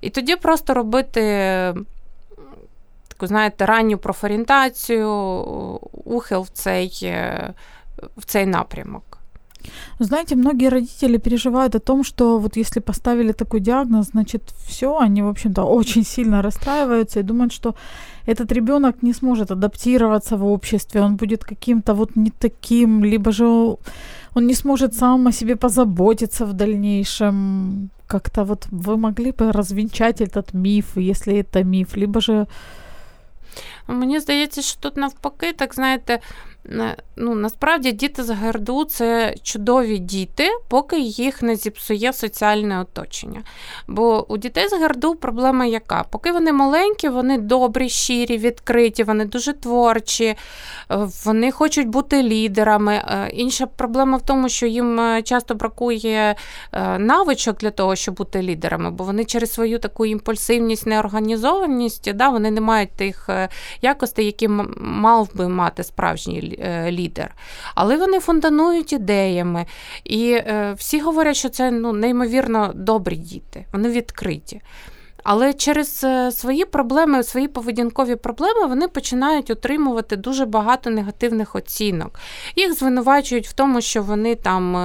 І 0.07 0.11
тоді 0.11 0.37
просто 0.37 0.75
робити 0.75 1.20
таку, 3.09 3.27
знаєте, 3.27 3.66
ранню 3.66 3.98
профорієнтацію, 3.98 5.11
ухил 6.05 6.40
в 6.40 6.48
цей, 6.48 7.14
в 8.16 8.25
цей 8.25 8.46
напрямок. 8.46 9.12
Знаете, 9.98 10.37
многие 10.37 10.68
родители 10.68 11.18
переживают 11.18 11.75
о 11.75 11.79
том, 11.79 12.05
что 12.05 12.38
вот 12.38 12.57
если 12.57 12.81
поставили 12.81 13.33
такой 13.33 13.61
диагноз, 13.61 14.07
значит, 14.07 14.42
все, 14.66 14.98
они, 14.98 15.22
в 15.22 15.29
общем-то, 15.29 15.64
очень 15.64 16.05
сильно 16.05 16.42
расстраиваются 16.42 17.20
и 17.20 17.22
думают, 17.22 17.53
что 17.53 17.75
этот 18.27 18.53
ребенок 18.53 19.03
не 19.03 19.12
сможет 19.12 19.51
адаптироваться 19.51 20.37
в 20.37 20.44
обществе, 20.44 21.01
он 21.01 21.16
будет 21.16 21.44
каким-то 21.44 21.94
вот 21.94 22.16
не 22.16 22.31
таким, 22.31 23.05
либо 23.05 23.33
же 23.33 23.77
он 24.35 24.46
не 24.46 24.55
сможет 24.55 24.94
сам 24.94 25.27
о 25.27 25.33
себе 25.33 25.57
позаботиться 25.57 26.46
в 26.46 26.53
дальнейшем. 26.53 27.90
Как-то 28.07 28.44
вот 28.44 28.66
вы 28.70 28.96
могли 28.96 29.33
бы 29.33 29.53
развенчать 29.53 30.20
этот 30.20 30.55
миф, 30.55 30.96
если 30.96 31.35
это 31.35 31.64
миф, 31.64 31.96
либо 31.96 32.20
же. 32.20 32.46
Мені 33.87 34.20
здається, 34.20 34.62
що 34.62 34.81
тут 34.81 34.96
навпаки, 34.96 35.53
так 35.53 35.75
знаєте, 35.75 36.20
ну, 37.15 37.36
насправді 37.36 37.91
діти 37.91 38.23
з 38.23 38.30
ГРДУ 38.30 38.86
це 38.86 39.36
чудові 39.43 39.97
діти, 39.97 40.49
поки 40.67 40.99
їх 40.99 41.41
не 41.41 41.56
зіпсує 41.56 42.13
соціальне 42.13 42.80
оточення. 42.80 43.43
Бо 43.88 44.25
у 44.30 44.38
дітей 44.38 44.67
з 44.69 44.73
ГРДУ 44.73 45.15
проблема 45.15 45.65
яка? 45.65 46.06
Поки 46.12 46.32
вони 46.32 46.53
маленькі, 46.53 47.10
вони 47.10 47.38
добрі, 47.38 47.89
щирі, 47.89 48.38
відкриті, 48.38 49.03
вони 49.03 49.25
дуже 49.25 49.53
творчі, 49.53 50.25
е, 50.25 50.38
вони 51.25 51.51
хочуть 51.51 51.88
бути 51.88 52.23
лідерами. 52.23 52.93
Е, 52.93 53.30
інша 53.34 53.65
проблема 53.65 54.17
в 54.17 54.21
тому, 54.21 54.49
що 54.49 54.65
їм 54.65 54.99
е, 54.99 55.21
часто 55.21 55.56
бракує 55.56 56.36
навичок 56.97 57.58
для 57.58 57.71
того, 57.71 57.95
щоб 57.95 58.15
бути 58.15 58.41
лідерами, 58.41 58.91
бо 58.91 59.03
вони 59.03 59.25
через 59.25 59.53
свою 59.53 59.80
таку 59.80 60.06
імпульсивність, 60.06 60.88
неорганізованість, 60.88 62.13
да, 62.13 62.30
вони 62.30 62.51
не 62.51 62.62
мають 62.62 62.91
тих 62.91 63.30
якостей, 63.82 64.25
які 64.25 64.47
мав 64.77 65.30
би 65.36 65.49
мати 65.49 65.84
справжній 65.84 66.57
Е, 66.57 66.57
лідер. 66.91 67.36
Але 67.76 67.98
вони 67.98 68.20
фонданують 68.20 68.93
ідеями. 68.93 69.65
І 70.04 70.32
е, 70.32 70.74
всі 70.78 71.00
говорять, 71.00 71.36
що 71.36 71.50
це 71.50 71.72
ну, 71.72 71.93
неймовірно 71.93 72.72
добрі 72.76 73.15
діти, 73.15 73.65
вони 73.74 73.89
відкриті. 73.89 74.62
Але 75.24 75.54
через 75.54 76.04
е, 76.04 76.32
свої 76.32 76.65
проблеми, 76.65 77.24
свої 77.24 77.48
поведінкові 77.48 78.15
проблеми 78.15 78.65
вони 78.67 78.88
починають 78.88 79.50
отримувати 79.50 80.15
дуже 80.15 80.46
багато 80.46 80.89
негативних 80.89 81.56
оцінок. 81.56 82.20
Їх 82.56 82.74
звинувачують 82.74 83.48
в 83.48 83.54
тому, 83.54 83.82
що 83.82 84.04
вони 84.04 84.36
там 84.36 84.78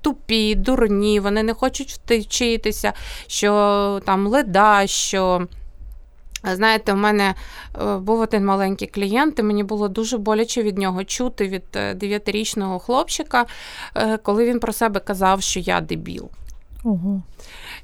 тупі, 0.00 0.54
дурні, 0.54 1.20
вони 1.20 1.42
не 1.42 1.54
хочуть 1.54 2.00
вчитися, 2.08 2.92
що 3.26 4.00
там 4.04 4.26
леда, 4.26 4.86
що. 4.86 5.46
Знаєте, 6.44 6.92
у 6.92 6.96
мене 6.96 7.34
е, 7.82 7.96
був 7.96 8.20
один 8.20 8.44
маленький 8.44 8.88
клієнт, 8.88 9.38
і 9.38 9.42
мені 9.42 9.64
було 9.64 9.88
дуже 9.88 10.18
боляче 10.18 10.62
від 10.62 10.78
нього 10.78 11.04
чути 11.04 11.48
від 11.48 11.62
9-річного 11.74 12.76
е, 12.76 12.78
хлопчика, 12.78 13.46
е, 13.96 14.16
коли 14.16 14.44
він 14.44 14.60
про 14.60 14.72
себе 14.72 15.00
казав, 15.00 15.42
що 15.42 15.60
я 15.60 15.80
дебіл. 15.80 16.28
Ого. 16.84 17.22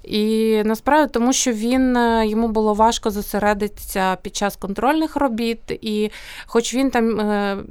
І 0.05 0.63
насправді 0.65 1.13
тому, 1.13 1.33
що 1.33 1.53
він 1.53 1.99
йому 2.25 2.49
було 2.49 2.75
важко 2.75 3.11
зосередитися 3.11 4.17
під 4.17 4.37
час 4.37 4.57
контрольних 4.57 5.17
робіт, 5.17 5.59
і 5.71 6.11
хоч 6.47 6.75
він 6.75 6.91
там 6.91 7.21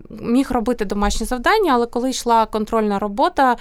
міг 0.09 0.51
робити 0.51 0.85
домашні 0.85 1.25
завдання, 1.25 1.73
але 1.73 1.85
коли 1.85 2.09
йшла 2.09 2.45
контрольна 2.45 2.99
робота, 2.99 3.55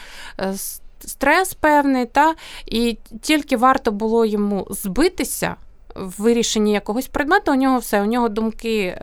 стрес 1.00 1.54
певний, 1.54 2.06
та 2.06 2.34
і 2.66 2.98
тільки 3.22 3.56
варто 3.56 3.92
було 3.92 4.24
йому 4.24 4.66
збитися 4.70 5.56
в 5.94 6.22
вирішенні 6.22 6.72
якогось 6.72 7.06
предмету, 7.06 7.52
у 7.52 7.54
нього 7.54 7.78
все, 7.78 8.02
у 8.02 8.04
нього 8.04 8.28
думки 8.28 8.98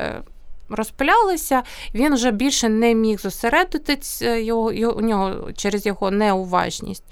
розпилялися, 0.72 1.64
він 1.94 2.14
вже 2.14 2.32
більше 2.32 2.70
не 2.70 2.96
міг 2.96 3.20
зосередитися 3.20 4.36
його, 4.36 4.72
його, 4.72 4.98
у 4.98 5.02
нього 5.02 5.52
через 5.52 5.86
його 5.86 6.12
неуважність. 6.12 7.04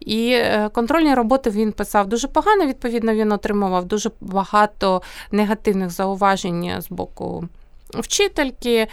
І 0.00 0.30
е, 0.30 0.70
контрольні 0.72 1.14
роботи 1.14 1.50
він 1.50 1.72
писав 1.72 2.06
дуже 2.06 2.28
погано, 2.28 2.66
відповідно, 2.66 3.14
він 3.14 3.32
отримував 3.32 3.84
дуже 3.84 4.10
багато 4.20 5.02
негативних 5.32 5.90
зауважень 5.90 6.72
з 6.78 6.88
боку. 6.90 7.48
Вчительки, 7.94 8.76
е, 8.76 8.88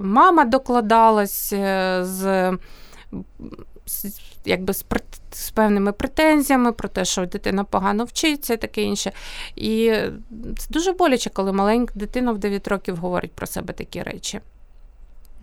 мама 0.00 0.44
докладалась 0.44 1.52
е, 1.52 2.00
з 2.04 2.52
якби 4.44 4.74
з, 4.74 4.84
з 5.32 5.50
певними 5.50 5.92
претензіями 5.92 6.72
про 6.72 6.88
те, 6.88 7.04
що 7.04 7.26
дитина 7.26 7.64
погано 7.64 8.04
вчиться 8.04 8.54
і 8.54 8.56
таке 8.56 8.82
інше. 8.82 9.12
І 9.56 9.92
це 10.58 10.66
дуже 10.70 10.92
боляче, 10.92 11.30
коли 11.30 11.52
маленька 11.52 11.92
дитина 11.96 12.32
в 12.32 12.38
9 12.38 12.68
років 12.68 12.96
говорить 12.96 13.32
про 13.32 13.46
себе 13.46 13.72
такі 13.72 14.02
речі. 14.02 14.40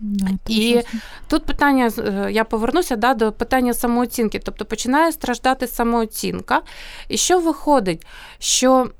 Да, 0.00 0.26
і 0.48 0.72
ужасно. 0.72 1.00
тут 1.28 1.44
питання, 1.44 1.90
е, 1.98 2.28
я 2.32 2.44
повернуся 2.44 2.96
да, 2.96 3.14
до 3.14 3.32
питання 3.32 3.74
самооцінки. 3.74 4.38
Тобто 4.38 4.64
починає 4.64 5.12
страждати 5.12 5.66
самооцінка. 5.66 6.62
І 7.08 7.16
що 7.16 7.40
виходить? 7.40 8.06
Що 8.38 8.90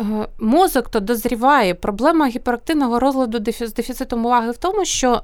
е, 0.00 0.04
мозок 0.38 0.88
то 0.88 1.00
дозріває. 1.00 1.74
Проблема 1.74 2.26
гіперактивного 2.26 3.00
розладу 3.00 3.52
з 3.60 3.74
дефіцитом 3.74 4.26
уваги 4.26 4.50
в 4.50 4.56
тому, 4.56 4.84
що 4.84 5.22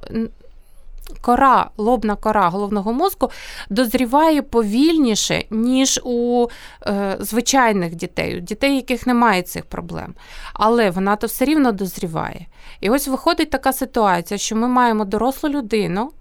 кора, 1.21 1.69
лобна 1.77 2.15
кора 2.15 2.49
головного 2.49 2.93
мозку 2.93 3.31
дозріває 3.69 4.41
повільніше, 4.41 5.43
ніж 5.51 6.01
у 6.03 6.47
е, 6.87 7.17
звичайних 7.19 7.95
дітей, 7.95 8.37
у 8.37 8.39
дітей, 8.39 8.75
яких 8.75 9.07
немає 9.07 9.41
цих 9.41 9.65
проблем. 9.65 10.13
Але 10.53 10.89
вона 10.89 11.15
то 11.15 11.27
все 11.27 11.45
рівно 11.45 11.71
дозріває. 11.71 12.45
І 12.81 12.89
ось 12.89 13.07
виходить 13.07 13.49
така 13.49 13.73
ситуація, 13.73 14.37
що 14.37 14.55
ми 14.55 14.67
маємо 14.67 15.05
дорослу 15.05 15.49
людину, 15.49 16.11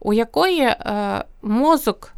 у 0.00 0.12
якої 0.12 0.62
е, 0.62 1.24
мозок 1.42 2.12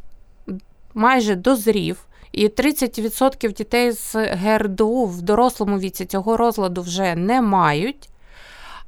майже 0.95 1.35
дозрів. 1.35 2.07
І 2.33 2.49
30% 2.49 3.53
дітей 3.53 3.93
з 3.93 4.15
ГРДУ 4.15 5.05
в 5.05 5.23
дорослому 5.23 5.79
віці 5.79 6.07
цього 6.07 6.37
розладу 6.37 6.83
вже 6.83 7.15
не 7.15 7.43
мають. 7.43 8.09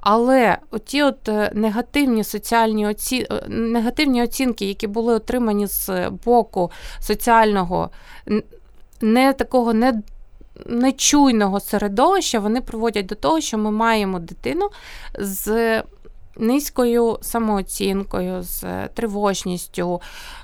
Але 0.03 0.59
оті 0.71 1.03
от 1.03 1.29
е, 1.29 1.51
негативні 1.55 2.25
соціальні 2.25 2.87
оці... 2.87 3.27
Е, 3.31 3.43
негативні 3.49 4.23
оцінки, 4.23 4.65
які 4.65 4.87
були 4.87 5.15
отримані 5.15 5.67
з 5.67 6.11
боку 6.25 6.71
соціального, 7.01 7.91
не 9.01 9.33
такого 9.33 9.73
не. 9.73 10.03
Нечуйного 10.67 11.61
середовища 11.61 12.39
вони 12.39 12.61
приводять 12.61 13.07
до 13.07 13.15
того, 13.15 13.41
що 13.41 13.59
ми 13.59 13.71
маємо 13.71 14.19
дитину 14.19 14.69
з 15.19 15.83
низькою 16.37 17.19
самооцінкою, 17.23 18.43
з 18.43 18.89
тривожністю. 18.89 20.01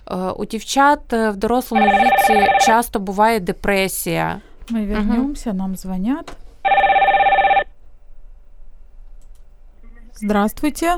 Е, 0.07 0.15
у 0.17 0.45
дівчат 0.45 1.01
в 1.13 1.33
дорослому 1.33 1.87
віці 1.87 2.47
часто 2.67 3.01
буває 3.01 3.41
депресія. 3.41 4.41
Ми 4.69 4.87
вернемося, 4.87 5.51
угу. 5.51 5.59
нам 5.59 5.77
дзвонять. 5.77 6.37
Здравствуйте. 10.21 10.97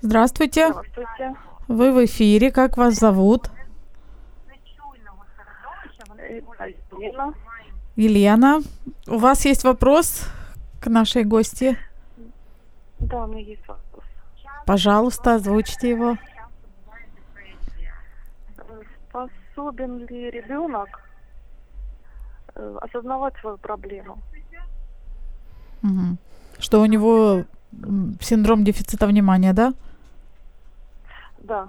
Здравствуйте. 0.00 0.68
Здравствуйте. 0.70 1.34
Вы 1.68 1.92
в 1.92 2.06
эфире. 2.06 2.50
Как 2.50 2.78
вас 2.78 2.94
зовут? 2.94 3.50
Елена. 6.90 7.34
Елена. 7.96 8.60
У 9.06 9.18
вас 9.18 9.44
есть 9.44 9.62
вопрос 9.62 10.26
к 10.80 10.86
нашей 10.86 11.24
гости? 11.24 11.76
Да, 12.98 13.24
у 13.24 13.26
меня 13.26 13.42
есть 13.42 13.68
вопрос. 13.68 14.04
Пожалуйста, 14.64 15.34
озвучьте 15.34 15.90
его. 15.90 16.16
Способен 19.10 20.06
ли 20.06 20.30
ребенок 20.30 20.88
э, 22.54 22.78
осознавать 22.80 23.36
свою 23.36 23.58
проблему? 23.58 24.18
Угу 25.82 26.16
что 26.62 26.80
у 26.80 26.86
него 26.86 27.44
синдром 28.20 28.64
дефицита 28.64 29.06
внимания, 29.06 29.52
да? 29.52 29.74
Да. 31.38 31.68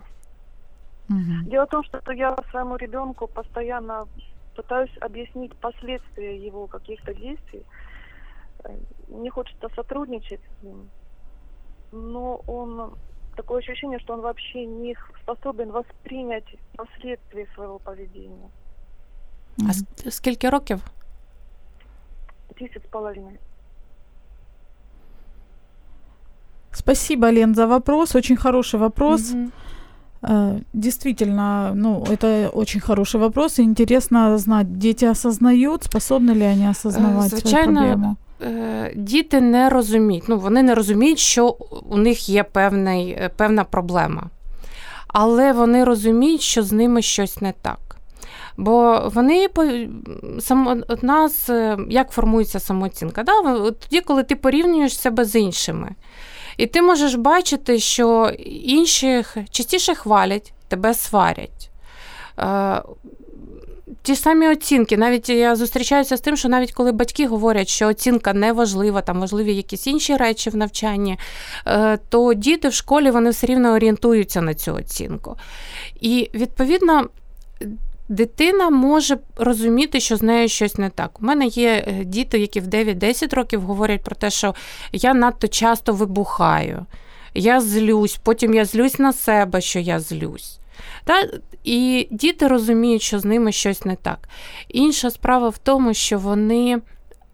Угу. 1.09 1.49
Дело 1.49 1.65
в 1.65 1.69
том, 1.69 1.83
что 1.83 2.11
я 2.11 2.37
своему 2.51 2.75
ребенку 2.77 3.27
постоянно 3.27 4.07
пытаюсь 4.55 4.91
объяснить 5.01 5.55
последствия 5.55 6.37
его 6.37 6.67
каких-то 6.67 7.13
действий. 7.13 7.63
Не 9.07 9.29
хочется 9.29 9.69
сотрудничать 9.75 10.39
с 10.59 10.63
ним, 10.63 10.89
но 11.91 12.41
он 12.47 12.93
такое 13.35 13.59
ощущение, 13.59 13.99
что 13.99 14.13
он 14.13 14.21
вообще 14.21 14.65
не 14.65 14.95
способен 15.23 15.71
воспринять 15.71 16.55
последствия 16.77 17.47
своего 17.55 17.79
поведения. 17.79 18.49
А 19.57 19.73
скільки 20.11 20.49
років? 20.49 20.81
Десять 22.59 22.83
с 22.83 22.87
половиной. 22.89 23.39
Спасибо, 26.73 27.31
Лен, 27.31 27.55
за 27.55 27.65
вопрос. 27.65 28.15
Очень 28.15 28.37
хороший 28.37 28.79
вопрос. 28.79 29.21
Mm-hmm. 29.21 29.49
Действительно, 30.73 31.73
ну, 31.75 32.05
это 32.09 32.49
очень 32.53 32.81
хороший 32.81 33.19
вопрос. 33.19 33.59
И 33.59 33.63
интересно 33.63 34.37
знать, 34.37 34.77
дети 34.77 35.05
осознают, 35.05 35.83
способны 35.83 36.33
ли 36.33 36.43
они 36.43 36.69
осознавать 36.69 37.29
Звичайно, 37.29 37.81
свою 37.81 37.91
проблему? 37.91 38.15
Діти 38.95 39.41
не 39.41 39.69
розуміють, 39.69 40.23
ну 40.27 40.39
вони 40.39 40.63
не 40.63 40.75
розуміють, 40.75 41.19
що 41.19 41.57
у 41.89 41.97
них 41.97 42.29
є 42.29 42.43
певний, 42.43 43.09
е, 43.09 43.29
певна 43.37 43.63
проблема. 43.63 44.23
Але 45.07 45.53
вони 45.53 45.83
розуміють, 45.83 46.41
що 46.41 46.63
з 46.63 46.71
ними 46.71 47.01
щось 47.01 47.41
не 47.41 47.53
так. 47.61 47.79
Бо 48.57 49.01
вони 49.13 49.49
сам, 50.39 50.83
от 50.87 51.03
нас, 51.03 51.49
е, 51.49 51.77
як 51.89 52.11
формується 52.11 52.59
самооцінка? 52.59 53.23
Да? 53.23 53.41
Тоді, 53.71 54.01
коли 54.01 54.23
ти 54.23 54.35
порівнюєш 54.35 54.99
себе 54.99 55.25
з 55.25 55.35
іншими. 55.35 55.89
І 56.57 56.67
ти 56.67 56.81
можеш 56.81 57.15
бачити, 57.15 57.79
що 57.79 58.29
інших 58.63 59.37
частіше 59.51 59.95
хвалять, 59.95 60.53
тебе 60.67 60.93
сварять. 60.93 61.69
Е, 62.39 62.81
ті 64.01 64.15
самі 64.15 64.47
оцінки, 64.47 64.97
навіть 64.97 65.29
я 65.29 65.55
зустрічаюся 65.55 66.17
з 66.17 66.21
тим, 66.21 66.37
що 66.37 66.49
навіть 66.49 66.71
коли 66.71 66.91
батьки 66.91 67.27
говорять, 67.27 67.67
що 67.67 67.87
оцінка 67.87 68.33
не 68.33 68.53
важлива, 68.53 69.01
там 69.01 69.19
важливі 69.19 69.55
якісь 69.55 69.87
інші 69.87 70.17
речі 70.17 70.49
в 70.49 70.55
навчанні, 70.55 71.19
е, 71.67 71.97
то 72.09 72.33
діти 72.33 72.67
в 72.67 72.73
школі 72.73 73.11
вони 73.11 73.29
все 73.29 73.47
рівно 73.47 73.73
орієнтуються 73.73 74.41
на 74.41 74.53
цю 74.53 74.73
оцінку. 74.73 75.37
І 76.01 76.29
відповідно 76.33 77.09
дитина 78.09 78.69
може 78.69 79.17
розуміти, 79.35 79.99
що 79.99 80.17
з 80.17 80.21
нею 80.21 80.49
щось 80.49 80.77
не 80.77 80.89
так. 80.89 81.21
У 81.21 81.25
мене 81.25 81.45
є 81.45 81.85
е, 81.87 82.03
діти, 82.03 82.39
які 82.39 82.59
в 82.59 82.67
9-10 82.67 83.35
років 83.35 83.61
говорять 83.61 84.03
про 84.03 84.15
те, 84.15 84.29
що 84.29 84.55
я 84.91 85.13
надто 85.13 85.47
часто 85.47 85.93
вибухаю, 85.93 86.85
я 87.33 87.61
злюсь, 87.61 88.19
потім 88.23 88.53
я 88.53 88.65
злюсь 88.65 88.99
на 88.99 89.13
себе, 89.13 89.61
що 89.61 89.79
я 89.79 89.99
злюсь. 89.99 90.59
Та? 91.05 91.27
І 91.63 92.07
діти 92.11 92.47
розуміють, 92.47 93.01
що 93.01 93.19
з 93.19 93.25
ними 93.25 93.51
щось 93.51 93.85
не 93.85 93.95
так. 93.95 94.29
Інша 94.67 95.11
справа 95.11 95.49
в 95.49 95.57
тому, 95.57 95.93
що 95.93 96.19
вони 96.19 96.81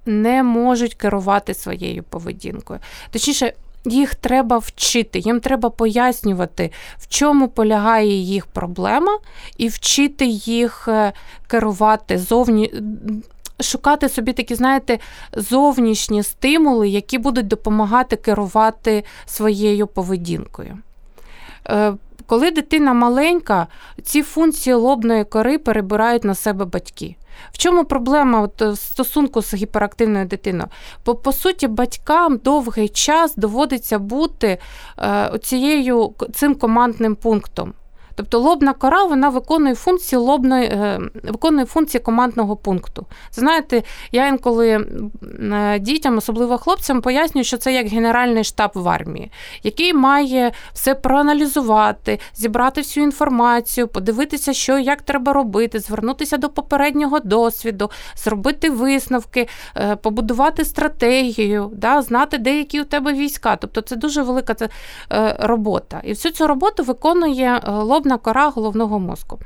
не 0.06 0.44
можуть 0.44 0.94
керувати 0.94 1.54
своєю 1.54 2.04
поведінкою. 2.04 2.80
Точніше, 3.12 3.54
їх 3.86 4.16
треба 4.16 4.58
вчити, 4.58 5.20
їм 5.20 5.40
треба 5.40 5.70
пояснювати, 5.70 6.72
в 6.98 7.08
чому 7.08 7.48
полягає 7.48 8.14
їх 8.14 8.46
проблема, 8.46 9.20
і 9.58 9.68
вчити 9.68 10.26
їх 10.26 10.88
е, 10.88 11.14
керувати 11.48 12.18
зовні. 12.18 12.74
Шукати 13.62 14.10
собі 14.10 14.34
такі, 14.34 14.56
знаєте, 14.56 15.00
зовнішні 15.34 16.24
стимули, 16.24 16.90
які 16.90 17.18
будуть 17.18 17.48
допомагати 17.48 18.16
керувати 18.16 19.04
своєю 19.26 19.88
поведінкою. 19.88 20.78
Е, 21.70 21.94
коли 22.26 22.52
дитина 22.52 22.94
маленька, 22.94 23.68
ці 24.04 24.24
функції 24.24 24.74
лобної 24.74 25.24
кори 25.24 25.58
перебирають 25.58 26.24
на 26.24 26.36
себе 26.36 26.66
батьки. 26.66 27.16
В 27.52 27.58
чому 27.58 27.86
проблема 27.86 28.42
от, 28.42 28.80
стосунку 28.80 29.42
з 29.42 29.54
гіперактивною 29.54 30.26
дитиною? 30.26 30.70
Бо, 31.06 31.16
по 31.16 31.32
суті, 31.32 31.68
батькам 31.68 32.38
довгий 32.38 32.90
час 32.90 33.36
доводиться 33.36 34.00
бути 34.00 34.58
е, 35.00 35.32
цією, 35.42 36.14
цим 36.34 36.56
командним 36.56 37.16
пунктом. 37.16 37.74
Тобто 38.20 38.40
лобна 38.40 38.74
кора 38.74 39.04
вона 39.04 39.30
виконує 39.30 39.76
функції 39.76 40.20
лобної, 40.20 40.66
е, 40.66 41.00
виконує 41.24 41.66
функції 41.66 42.02
командного 42.02 42.56
пункту. 42.56 43.06
Знаєте, 43.32 43.84
я 44.12 44.28
інколи 44.28 44.86
е, 45.54 45.80
дітям, 45.80 46.18
особливо 46.18 46.58
хлопцям, 46.58 47.02
пояснюю, 47.02 47.44
що 47.46 47.58
це 47.58 47.74
як 47.74 47.88
генеральний 47.88 48.44
штаб 48.44 48.72
в 48.74 48.90
армії, 48.90 49.32
який 49.64 49.94
має 49.94 50.52
все 50.74 50.96
проаналізувати, 50.96 52.20
зібрати 52.34 52.82
всю 52.82 53.04
інформацію, 53.04 53.88
подивитися, 53.88 54.54
що 54.54 54.78
і 54.78 54.84
як 54.84 55.02
треба 55.02 55.34
робити, 55.34 55.80
звернутися 55.80 56.38
до 56.38 56.50
попереднього 56.50 57.20
досвіду, 57.20 57.92
зробити 58.16 58.70
висновки, 58.70 59.48
е, 59.78 59.96
побудувати 59.96 60.66
стратегію, 60.66 61.72
да, 61.74 62.02
знати, 62.02 62.38
деякі 62.38 62.82
у 62.82 62.86
тебе 62.86 63.14
війська. 63.14 63.56
Тобто 63.56 63.82
це 63.82 63.96
дуже 63.96 64.22
велика 64.22 64.56
робота. 65.40 66.02
І 66.04 66.10
всю 66.10 66.32
цю 66.32 66.48
роботу 66.48 66.84
виконує 66.84 67.62
лобна 67.68 68.09
кора 68.18 68.50
головного 68.50 69.00
мозку. 69.00 69.40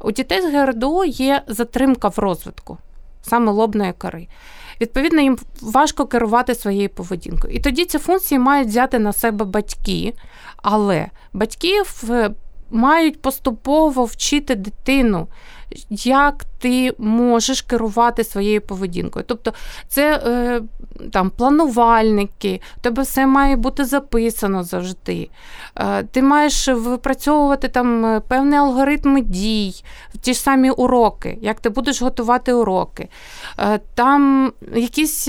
У 0.00 0.10
дітей 0.10 0.40
з 0.40 0.54
ГРДО 0.54 1.04
є 1.04 1.42
затримка 1.46 2.08
в 2.08 2.18
розвитку, 2.18 2.78
саме 3.22 3.52
лобної 3.52 3.92
кори. 3.92 4.28
Відповідно, 4.80 5.20
їм 5.20 5.38
важко 5.62 6.06
керувати 6.06 6.54
своєю 6.54 6.88
поведінкою. 6.88 7.54
І 7.54 7.60
тоді 7.60 7.84
ці 7.84 7.98
функції 7.98 8.38
мають 8.38 8.68
взяти 8.68 8.98
на 8.98 9.12
себе 9.12 9.44
батьки, 9.44 10.14
але 10.56 11.08
батьки 11.32 11.82
мають 12.70 13.22
поступово 13.22 14.04
вчити 14.04 14.54
дитину, 14.54 15.28
як 15.90 16.44
ти 16.58 16.94
можеш 16.98 17.62
керувати 17.62 18.24
своєю 18.24 18.60
поведінкою. 18.60 19.24
Тобто, 19.28 19.52
це 19.88 20.22
е, 20.26 20.60
там 21.12 21.30
планувальники, 21.30 22.60
тебе 22.80 23.02
все 23.02 23.26
має 23.26 23.56
бути 23.56 23.84
записано 23.84 24.64
завжди. 24.64 25.28
Е, 25.76 26.02
ти 26.02 26.22
маєш 26.22 26.68
випрацьовувати 26.68 27.68
там 27.68 28.06
е, 28.06 28.20
певні 28.20 28.56
алгоритми 28.56 29.20
дій, 29.20 29.84
ті 30.20 30.34
ж 30.34 30.40
самі 30.40 30.70
уроки, 30.70 31.38
як 31.42 31.60
ти 31.60 31.68
будеш 31.68 32.02
готувати 32.02 32.52
уроки. 32.52 33.08
Там 33.94 34.52
якісь 34.74 35.28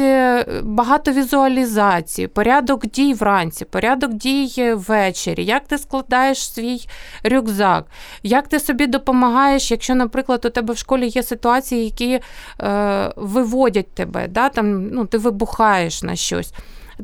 багато 0.63 1.11
візуалізацій, 1.11 2.27
порядок 2.27 2.85
дій 2.85 3.13
вранці, 3.13 3.65
порядок 3.65 4.13
дій 4.13 4.73
ввечері, 4.73 5.45
як 5.45 5.67
ти 5.67 5.77
складаєш 5.77 6.53
свій 6.53 6.87
рюкзак, 7.23 7.85
як 8.23 8.47
ти 8.47 8.59
собі 8.59 8.87
допомагаєш, 8.87 9.71
якщо, 9.71 9.95
наприклад, 9.95 10.32
у 10.45 10.49
тебе 10.49 10.73
в 10.73 10.77
школі 10.77 11.07
є 11.07 11.23
ситуації, 11.23 11.83
які 11.83 12.19
е, 12.61 13.11
виводять 13.15 13.91
тебе, 13.93 14.27
да, 14.27 14.49
там, 14.49 14.87
ну, 14.87 15.05
ти 15.05 15.17
вибухаєш 15.17 16.03
на 16.03 16.15
щось 16.15 16.53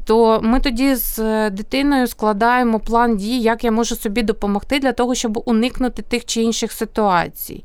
то 0.05 0.39
ми 0.43 0.59
тоді 0.59 0.95
з 0.95 1.19
е, 1.19 1.49
дитиною 1.49 2.07
складаємо 2.07 2.79
план 2.79 3.17
дій, 3.17 3.39
як 3.39 3.63
я 3.63 3.71
можу 3.71 3.95
собі 3.95 4.23
допомогти 4.23 4.79
для 4.79 4.91
того, 4.91 5.15
щоб 5.15 5.43
уникнути 5.45 6.01
тих 6.01 6.25
чи 6.25 6.41
інших 6.41 6.71
ситуацій. 6.71 7.63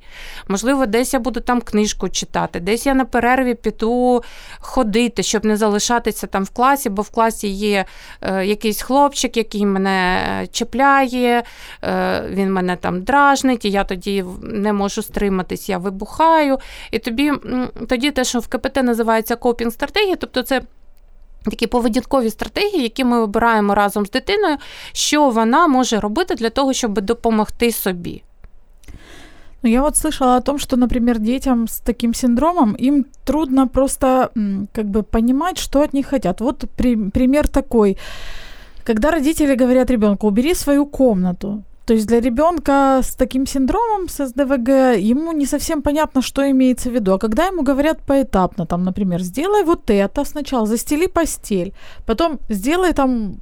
Можливо, 0.48 0.86
десь 0.86 1.14
я 1.14 1.20
буду 1.20 1.40
там 1.40 1.60
книжку 1.60 2.08
читати, 2.08 2.60
десь 2.60 2.86
я 2.86 2.94
на 2.94 3.04
перерві 3.04 3.54
піду 3.54 4.22
ходити, 4.58 5.22
щоб 5.22 5.44
не 5.44 5.56
залишатися 5.56 6.26
там 6.26 6.44
в 6.44 6.50
класі, 6.50 6.90
бо 6.90 7.02
в 7.02 7.10
класі 7.10 7.48
є 7.48 7.84
е, 8.20 8.46
якийсь 8.46 8.82
хлопчик, 8.82 9.36
який 9.36 9.66
мене 9.66 10.20
е, 10.42 10.46
чіпляє, 10.46 11.42
він 12.30 12.52
мене 12.52 12.76
там 12.76 13.02
дражнить, 13.02 13.64
і 13.64 13.70
я 13.70 13.84
тоді 13.84 14.24
не 14.42 14.72
можу 14.72 15.02
стриматись, 15.02 15.68
я 15.68 15.78
вибухаю. 15.78 16.58
І 16.90 16.98
тобі 16.98 17.32
тоді 17.88 18.10
те, 18.10 18.24
що 18.24 18.38
в 18.38 18.46
КПТ 18.46 18.76
називається 18.82 19.36
копінг-стратегія, 19.36 20.16
тобто 20.16 20.42
це. 20.42 20.62
Такі 21.43 21.67
поведінкові 21.67 22.29
стратегії, 22.29 22.83
які 22.83 23.03
ми 23.03 23.19
обираємо 23.19 23.75
разом 23.75 24.05
з 24.05 24.09
дитиною, 24.09 24.57
що 24.91 25.29
вона 25.29 25.67
може 25.67 25.99
робити 25.99 26.35
для 26.35 26.49
того, 26.49 26.73
щоб 26.73 27.01
допомогти 27.01 27.71
собі. 27.71 28.23
Ну, 29.63 29.69
я 29.69 29.81
вот 29.81 29.97
слышала 29.97 30.37
о 30.37 30.41
том, 30.41 30.59
что, 30.59 30.77
например, 30.77 31.19
детям 31.19 31.67
с 31.67 31.79
таким 31.79 32.13
синдромом 32.13 32.75
им 32.79 33.05
трудно 33.25 33.67
просто 33.67 34.29
как 34.73 34.85
бы 34.85 35.03
понимать, 35.03 35.57
что 35.57 35.81
от 35.81 35.93
них 35.93 36.07
хотят. 36.07 36.41
Вот 36.41 36.65
при, 36.77 36.95
пример 36.95 37.47
такой. 37.47 37.97
Когда 38.85 39.11
родители 39.11 39.55
говорят 39.55 39.89
ребенку, 39.89 40.27
убери 40.27 40.55
свою 40.55 40.85
комнату, 40.85 41.63
то 41.89 41.95
есть 41.95 42.07
для 42.07 42.19
ребенка 42.21 43.01
с 43.01 43.15
таким 43.15 43.47
синдромом, 43.47 44.09
с 44.09 44.27
СДВГ, 44.27 44.69
ему 45.11 45.31
не 45.33 45.47
совсем 45.47 45.81
понятно, 45.81 46.21
что 46.21 46.41
имеется 46.43 46.89
в 46.89 46.93
виду. 46.93 47.13
А 47.13 47.17
когда 47.17 47.47
ему 47.47 47.63
говорят 47.63 47.97
поэтапно, 48.07 48.67
там, 48.67 48.83
например, 48.83 49.23
сделай 49.23 49.63
вот 49.63 49.89
это 49.89 50.25
сначала, 50.25 50.67
застели 50.67 51.07
постель, 51.07 51.73
потом 52.05 52.39
сделай 52.49 52.93
там, 52.93 53.37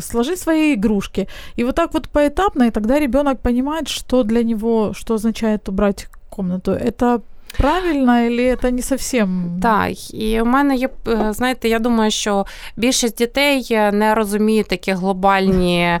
сложи 0.00 0.36
свои 0.36 0.74
игрушки. 0.74 1.28
И 1.58 1.64
вот 1.64 1.76
так 1.76 1.94
вот 1.94 2.08
поэтапно, 2.08 2.64
и 2.64 2.70
тогда 2.70 2.98
ребенок 2.98 3.38
понимает, 3.38 3.88
что 3.88 4.24
для 4.24 4.42
него, 4.42 4.94
что 4.94 5.14
означает 5.14 5.68
убрать 5.68 6.08
комнату. 6.28 6.72
Это 6.72 7.20
Правильно, 7.56 8.20
или 8.26 8.56
це 8.62 8.70
не 8.70 8.82
зовсім? 8.82 9.58
Так, 9.62 10.14
і 10.14 10.40
у 10.40 10.44
мене 10.44 10.76
є, 10.76 10.88
знаєте, 11.30 11.68
я 11.68 11.78
думаю, 11.78 12.10
що 12.10 12.46
більшість 12.76 13.18
дітей 13.18 13.66
не 13.92 14.14
розуміють 14.14 14.68
такі 14.68 14.92
глобальні 14.92 16.00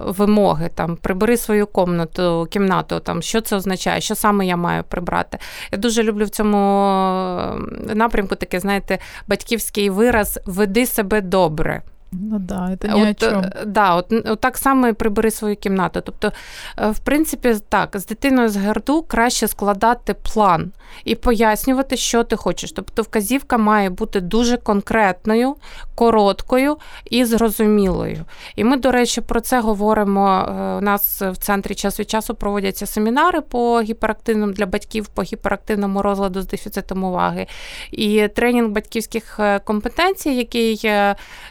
Вимоги, 0.00 0.70
там 0.74 0.96
прибери 0.96 1.36
свою 1.36 1.66
комнату, 1.66 2.48
кімнату, 2.50 3.00
там 3.00 3.22
що 3.22 3.40
це 3.40 3.56
означає, 3.56 4.00
що 4.00 4.14
саме 4.14 4.46
я 4.46 4.56
маю 4.56 4.84
прибрати. 4.84 5.38
Я 5.72 5.78
дуже 5.78 6.02
люблю 6.02 6.24
в 6.24 6.30
цьому 6.30 6.56
е, 7.90 7.94
напрямку 7.94 8.34
таке, 8.34 8.60
знаєте, 8.60 8.98
батьківський 9.28 9.90
вираз 9.90 10.40
веди 10.46 10.86
себе 10.86 11.20
добре. 11.20 11.82
Ну 12.20 12.38
да, 12.38 12.76
це 12.82 12.88
ні 12.88 13.02
от, 13.02 13.22
о 13.22 13.30
чому. 13.30 13.44
Да, 13.66 13.94
от, 13.94 14.12
от 14.12 14.40
так 14.40 14.58
само 14.58 14.88
і 14.88 14.92
прибери 14.92 15.30
свою 15.30 15.56
кімнату. 15.56 16.00
Тобто, 16.00 16.32
е, 16.78 16.90
в 16.90 16.98
принципі, 16.98 17.56
так, 17.68 17.90
з 17.98 18.06
дитиною 18.06 18.48
з 18.48 18.56
герду 18.56 19.02
краще 19.02 19.48
складати 19.48 20.14
план 20.14 20.72
і 21.04 21.14
пояснювати, 21.14 21.96
що 21.96 22.24
ти 22.24 22.36
хочеш. 22.36 22.72
Тобто, 22.72 23.02
вказівка 23.02 23.58
має 23.58 23.90
бути 23.90 24.20
дуже 24.20 24.56
конкретною, 24.56 25.56
короткою 25.94 26.76
і 27.10 27.24
зрозумілою. 27.24 28.24
І 28.56 28.64
ми, 28.64 28.76
до 28.76 28.90
речі, 28.90 29.20
про 29.20 29.40
це 29.40 29.60
говоримо. 29.60 30.48
Е, 30.48 30.78
у 30.78 30.80
нас 30.80 31.22
в 31.22 31.36
центрі 31.36 31.74
час 31.74 32.00
від 32.00 32.10
часу 32.10 32.34
проводяться 32.34 32.86
семінари 32.86 33.40
по 33.40 33.80
гіперактивним 33.80 34.52
для 34.52 34.66
батьків 34.66 35.06
по 35.06 35.22
гіперактивному 35.22 36.02
розладу 36.02 36.42
з 36.42 36.46
дефіцитом 36.46 37.04
уваги. 37.04 37.46
І 37.90 38.28
тренінг 38.28 38.68
батьківських 38.68 39.36
е, 39.40 39.58
компетенцій, 39.58 40.30
який 40.30 40.80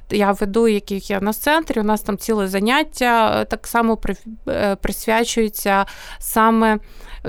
я 0.09 0.31
веду 0.31 0.52
веду, 0.53 0.67
яких 0.67 1.09
я 1.09 1.21
на 1.21 1.33
центрі. 1.33 1.79
У 1.79 1.83
нас 1.83 2.01
там 2.01 2.17
ціле 2.17 2.47
заняття 2.47 3.41
е, 3.41 3.45
так 3.45 3.67
само 3.67 3.99
е, 4.47 4.75
присвячується 4.75 5.85
саме 6.19 6.79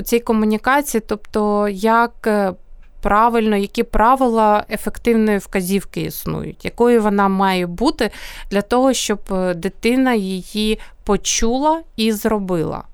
цій 0.04 0.20
комунікації, 0.20 1.02
тобто 1.06 1.68
як. 1.68 2.26
Е, 2.26 2.52
правильно, 3.00 3.56
які 3.56 3.82
правила 3.82 4.64
ефективної 4.70 5.38
вказівки 5.38 6.00
існують, 6.00 6.64
якою 6.64 7.02
вона 7.02 7.28
має 7.28 7.66
бути 7.66 8.10
для 8.50 8.62
того, 8.62 8.92
щоб 8.92 9.18
дитина 9.54 10.14
її 10.14 10.78
почула 11.04 11.82
і 11.96 12.12
зробила. 12.12 12.84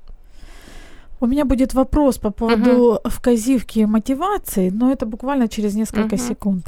У 1.20 1.26
меня 1.26 1.44
будет 1.44 1.74
вопрос 1.74 2.18
по 2.18 2.30
поводу 2.30 2.70
угу. 2.70 2.98
вказівки 3.04 3.86
мотивации, 3.86 4.70
но 4.70 4.90
это 4.90 5.06
буквально 5.06 5.48
через 5.48 5.76
несколько 5.76 6.16
угу. 6.16 6.24
секунд. 6.28 6.62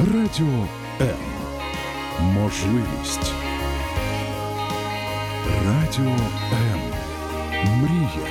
Радіо 0.00 0.68
М. 1.00 1.31
Можливість. 2.21 3.33
Радіо 5.65 6.11
М. 6.73 6.79
Мрія. 7.81 8.27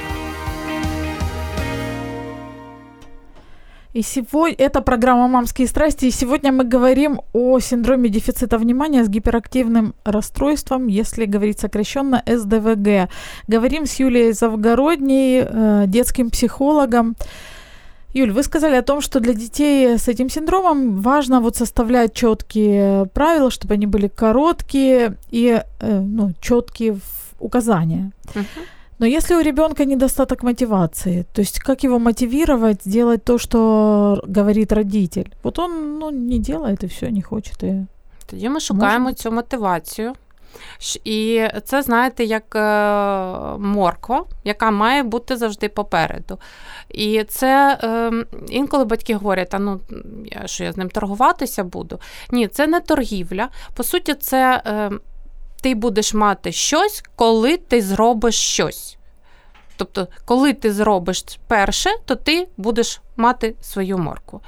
И 3.97 4.03
сегодня 4.03 4.67
это 4.67 4.83
программа 4.83 5.27
«Мамские 5.27 5.67
страсти», 5.67 6.07
и 6.07 6.11
сегодня 6.11 6.53
мы 6.53 6.65
говорим 6.65 7.21
о 7.33 7.61
синдроме 7.61 8.11
дефицита 8.11 8.59
внимания 8.59 9.03
с 9.03 9.09
гиперактивным 9.09 9.95
расстройством, 10.05 10.87
если 10.89 11.25
говорить 11.25 11.61
сокращенно 11.61 12.23
СДВГ. 12.27 13.09
Говорим 13.49 13.87
с 13.87 13.99
Юлией 14.01 14.33
Завгородней, 14.33 15.45
э, 15.45 15.85
детским 15.87 16.29
психологом. 16.29 17.17
Юль, 18.15 18.31
вы 18.31 18.43
сказали 18.43 18.77
о 18.77 18.83
том, 18.83 19.01
что 19.01 19.21
для 19.21 19.35
детей 19.35 19.99
с 19.99 20.09
этим 20.09 20.31
синдромом 20.31 21.01
важно 21.01 21.41
вот 21.41 21.57
составлять 21.57 22.15
четкие 22.15 23.07
правила, 23.07 23.51
чтобы 23.51 23.75
они 23.75 23.87
были 23.87 24.09
короткие 24.09 25.17
и 25.31 25.63
э, 25.81 26.01
ну, 26.01 26.33
четкие 26.41 26.93
в 26.93 27.01
указания. 27.39 28.13
Uh-huh. 28.35 28.45
Но 28.99 29.07
если 29.07 29.35
у 29.35 29.43
ребенка 29.43 29.85
недостаток 29.85 30.43
мотивации, 30.43 31.27
то 31.33 31.43
есть 31.43 31.59
как 31.59 31.85
его 31.85 31.99
мотивировать 31.99 32.81
делать 32.87 33.25
то, 33.25 33.39
что 33.39 34.23
говорит 34.27 34.73
родитель? 34.73 35.35
Вот 35.43 35.59
он 35.59 35.99
ну, 35.99 36.11
не 36.11 36.39
делает 36.39 36.85
и 36.85 36.87
все, 36.87 37.11
не 37.11 37.23
хочет. 37.23 37.63
И... 37.63 37.87
Тоді 38.27 38.49
ми 38.49 38.61
шукаємо 38.61 39.05
Може... 39.05 39.17
цю 39.17 39.31
мотивацію. 39.31 40.13
І 41.04 41.48
це, 41.64 41.82
знаєте, 41.82 42.24
як 42.24 42.56
е, 42.56 42.60
морква, 43.60 44.26
яка 44.44 44.72
має 44.72 45.04
бути 45.04 45.38
завжди 45.38 45.70
попереду. 45.70 46.40
І 46.90 47.24
це 47.24 47.80
ем, 47.84 48.26
інколи 48.50 48.86
батьки 48.86 49.14
говорять, 49.14 49.54
а 49.54 49.60
ну 49.60 49.82
що 50.46 50.64
я 50.64 50.72
з 50.72 50.78
ним 50.78 50.90
торгуватися 50.90 51.64
буду. 51.64 52.00
Ні, 52.32 52.48
це 52.48 52.68
не 52.68 52.80
торгівля. 52.80 53.50
По 53.76 53.84
суті, 53.84 54.14
це 54.14 54.62
ем, 54.66 55.00
ти 55.62 55.76
будеш 55.76 56.14
мати 56.14 56.52
щось, 56.52 57.04
коли 57.16 57.58
ти 57.58 57.82
зробиш 57.82 58.36
щось. 58.36 58.98
Тобто, 59.82 60.08
коли 60.26 60.54
ти 60.54 60.74
зробиш 60.74 61.24
перше, 61.48 61.90
то 62.06 62.16
ти 62.16 62.48
будеш 62.58 63.02
мати 63.18 63.56
свою 63.62 63.98
морку. 63.98 64.42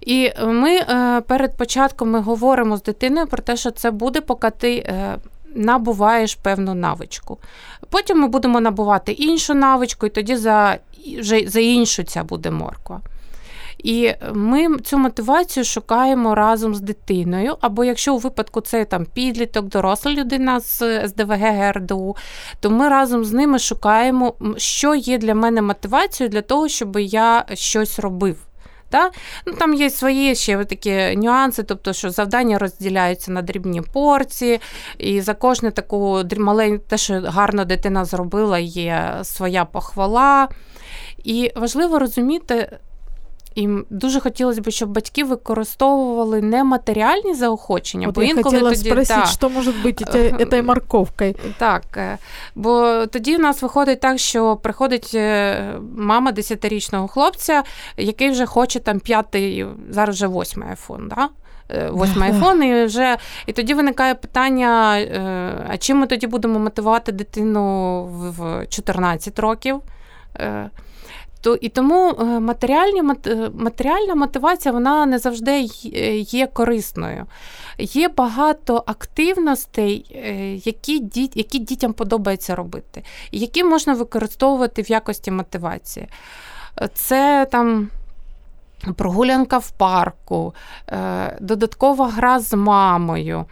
І 0.00 0.30
ми 0.42 0.76
е, 0.76 1.20
перед 1.20 1.56
початком 1.56 2.10
ми 2.10 2.20
говоримо 2.20 2.76
з 2.76 2.82
дитиною 2.82 3.26
про 3.26 3.42
те, 3.42 3.56
що 3.56 3.70
це 3.70 3.90
буде, 3.90 4.20
поки 4.20 4.50
ти 4.50 4.76
е, 4.76 5.16
набуваєш 5.54 6.34
певну 6.34 6.74
навичку. 6.74 7.38
Потім 7.90 8.20
ми 8.20 8.28
будемо 8.28 8.60
набувати 8.60 9.12
іншу 9.12 9.54
навичку, 9.54 10.06
і 10.06 10.10
тоді 10.10 10.36
за, 10.36 10.78
вже 11.18 11.48
за 11.48 11.60
іншу 11.60 12.02
ця 12.02 12.24
буде 12.24 12.50
морква. 12.50 13.00
І 13.78 14.12
ми 14.32 14.78
цю 14.78 14.98
мотивацію 14.98 15.64
шукаємо 15.64 16.34
разом 16.34 16.74
з 16.74 16.80
дитиною. 16.80 17.56
Або 17.60 17.84
якщо 17.84 18.14
у 18.14 18.18
випадку 18.18 18.60
це 18.60 18.84
там 18.84 19.06
підліток, 19.14 19.66
доросла 19.66 20.12
людина 20.12 20.60
з 20.60 21.08
СДВГ 21.08 21.40
ГРДУ, 21.40 22.16
то 22.60 22.70
ми 22.70 22.88
разом 22.88 23.24
з 23.24 23.32
ними 23.32 23.58
шукаємо, 23.58 24.34
що 24.56 24.94
є 24.94 25.18
для 25.18 25.34
мене 25.34 25.62
мотивацією 25.62 26.30
для 26.30 26.42
того, 26.42 26.68
щоб 26.68 26.98
я 26.98 27.44
щось 27.54 27.98
робив. 27.98 28.36
Да? 28.92 29.10
Ну, 29.46 29.52
Там 29.52 29.74
є 29.74 29.90
свої 29.90 30.34
ще 30.34 30.64
такі 30.64 31.16
нюанси, 31.16 31.62
тобто, 31.62 31.92
що 31.92 32.10
завдання 32.10 32.58
розділяються 32.58 33.32
на 33.32 33.42
дрібні 33.42 33.82
порції, 33.82 34.60
і 34.98 35.20
за 35.20 35.34
кожне 35.34 35.70
таку 35.70 36.22
маленьку, 36.38 36.84
те, 36.88 36.98
що 36.98 37.20
гарно 37.26 37.64
дитина 37.64 38.04
зробила, 38.04 38.58
є 38.58 39.18
своя 39.22 39.64
похвала. 39.64 40.48
І 41.24 41.52
важливо 41.56 41.98
розуміти. 41.98 42.78
І 43.54 43.68
дуже 43.90 44.20
хотілося 44.20 44.60
б, 44.60 44.70
щоб 44.70 44.90
батьки 44.90 45.24
використовували 45.24 46.42
не 46.42 46.64
матеріальні 46.64 47.34
заохочення. 47.34 48.08
От 48.08 48.14
бо 48.14 48.22
я 48.22 48.28
інколи 48.28 48.44
хотіла 48.44 48.70
тоді, 48.70 48.90
спросити, 48.90 49.20
да. 49.20 49.26
що 49.26 49.48
може 49.48 49.72
бути 49.72 50.04
цією 50.04 50.64
морковкою? 50.64 51.34
Так, 51.58 51.82
е, 51.96 52.18
бо 52.54 53.04
тоді 53.06 53.36
в 53.36 53.40
нас 53.40 53.62
виходить 53.62 54.00
так, 54.00 54.18
що 54.18 54.56
приходить 54.56 55.10
е, 55.14 55.74
мама 55.96 56.32
десятирічного 56.32 57.08
хлопця, 57.08 57.62
який 57.96 58.30
вже 58.30 58.46
хоче 58.46 58.80
там 58.80 59.00
п'ятий, 59.00 59.66
зараз 59.90 60.16
вже 60.16 60.26
восьмий 60.26 60.68
айфон. 60.68 61.08
Да? 61.08 61.28
Е, 61.70 61.90
восьмий 61.90 62.30
айфон, 62.30 62.62
і 62.62 62.84
вже 62.84 63.16
і 63.46 63.52
тоді 63.52 63.74
виникає 63.74 64.14
питання: 64.14 64.70
а 65.68 65.76
чим 65.76 65.98
ми 65.98 66.06
тоді 66.06 66.26
будемо 66.26 66.58
мотивувати 66.58 67.12
дитину 67.12 68.04
в 68.04 68.66
14 68.68 69.38
років? 69.38 69.80
То 71.42 71.54
і 71.54 71.68
тому 71.68 72.14
матеріальні, 72.40 73.02
матеріальна 73.54 74.14
мотивація 74.14 74.72
вона 74.72 75.06
не 75.06 75.18
завжди 75.18 75.60
є 76.20 76.46
корисною. 76.46 77.26
Є 77.78 78.08
багато 78.08 78.82
активностей, 78.86 80.06
які 80.64 81.04
які 81.34 81.58
дітям 81.58 81.92
подобається 81.92 82.54
робити, 82.54 83.02
які 83.32 83.64
можна 83.64 83.94
використовувати 83.94 84.82
в 84.82 84.90
якості 84.90 85.30
мотивації. 85.30 86.08
Це 86.94 87.46
там. 87.50 87.88
Прогулянка 88.96 89.58
в 89.58 89.70
парку, 89.70 90.54
додаткова 91.40 92.08
гра 92.08 92.40
з 92.40 92.56
мамою, 92.56 93.44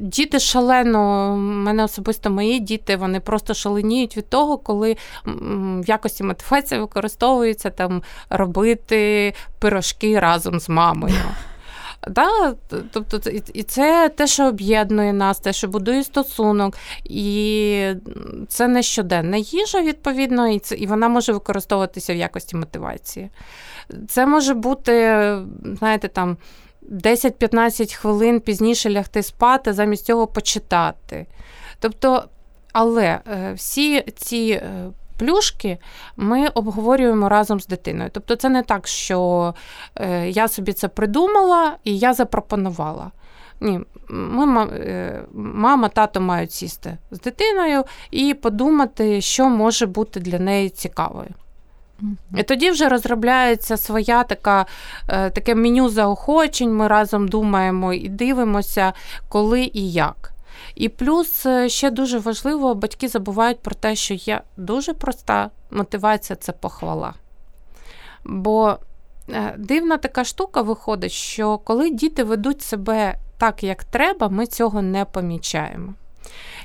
Діти 0.00 0.40
шалено, 0.40 1.36
мене 1.36 1.84
особисто 1.84 2.30
мої 2.30 2.60
діти, 2.60 2.96
вони 2.96 3.20
просто 3.20 3.54
шаленіють 3.54 4.16
від 4.16 4.28
того, 4.28 4.58
коли 4.58 4.96
в 5.24 5.88
якості 5.88 6.24
мотивації 6.24 6.80
використовується 6.80 7.70
там 7.70 8.02
робити 8.30 9.34
пирожки 9.58 10.20
разом 10.20 10.60
з 10.60 10.68
мамою. 10.68 11.14
Да? 12.08 12.54
Тобто, 12.92 13.30
І 13.54 13.62
це 13.62 14.08
те, 14.08 14.26
що 14.26 14.46
об'єднує 14.46 15.12
нас, 15.12 15.40
те, 15.40 15.52
що 15.52 15.68
будує 15.68 16.04
стосунок, 16.04 16.76
і 17.04 17.90
це 18.48 18.68
не 18.68 18.82
щоденна 18.82 19.36
їжа, 19.36 19.82
відповідно, 19.82 20.48
і, 20.48 20.58
це, 20.58 20.74
і 20.74 20.86
вона 20.86 21.08
може 21.08 21.32
використовуватися 21.32 22.14
в 22.14 22.16
якості 22.16 22.56
мотивації. 22.56 23.30
Це 24.08 24.26
може 24.26 24.54
бути, 24.54 24.92
знаєте, 25.78 26.08
там. 26.08 26.36
10-15 26.90 27.94
хвилин 27.94 28.40
пізніше 28.40 28.90
лягти 28.90 29.22
спати, 29.22 29.72
замість 29.72 30.04
цього 30.04 30.26
почитати. 30.26 31.26
Тобто, 31.80 32.24
але 32.72 33.20
всі 33.54 34.00
ці 34.00 34.62
плюшки 35.18 35.78
ми 36.16 36.48
обговорюємо 36.48 37.28
разом 37.28 37.60
з 37.60 37.66
дитиною. 37.66 38.10
Тобто, 38.12 38.36
це 38.36 38.48
не 38.48 38.62
так, 38.62 38.86
що 38.86 39.54
я 40.26 40.48
собі 40.48 40.72
це 40.72 40.88
придумала 40.88 41.76
і 41.84 41.98
я 41.98 42.14
запропонувала. 42.14 43.10
Ні, 43.60 43.80
ми, 44.08 44.68
мама, 45.34 45.88
тато 45.88 46.20
мають 46.20 46.52
сісти 46.52 46.98
з 47.10 47.20
дитиною 47.20 47.84
і 48.10 48.34
подумати, 48.34 49.20
що 49.20 49.48
може 49.48 49.86
бути 49.86 50.20
для 50.20 50.38
неї 50.38 50.70
цікавою. 50.70 51.30
І 52.36 52.42
тоді 52.42 52.70
вже 52.70 52.88
розробляється 52.88 53.76
своя 53.76 54.24
така, 54.24 54.66
таке 55.06 55.54
меню 55.54 55.88
заохочень. 55.88 56.76
Ми 56.76 56.88
разом 56.88 57.28
думаємо 57.28 57.92
і 57.92 58.08
дивимося, 58.08 58.92
коли 59.28 59.70
і 59.72 59.92
як. 59.92 60.32
І 60.74 60.88
плюс 60.88 61.46
ще 61.66 61.90
дуже 61.90 62.18
важливо, 62.18 62.74
батьки 62.74 63.08
забувають 63.08 63.60
про 63.60 63.74
те, 63.74 63.96
що 63.96 64.14
є 64.14 64.40
дуже 64.56 64.94
проста 64.94 65.50
мотивація 65.70 66.36
це 66.36 66.52
похвала. 66.52 67.14
Бо 68.24 68.78
дивна 69.56 69.96
така 69.96 70.24
штука 70.24 70.62
виходить, 70.62 71.12
що 71.12 71.58
коли 71.58 71.90
діти 71.90 72.24
ведуть 72.24 72.62
себе 72.62 73.16
так, 73.38 73.62
як 73.62 73.84
треба, 73.84 74.28
ми 74.28 74.46
цього 74.46 74.82
не 74.82 75.04
помічаємо. 75.04 75.94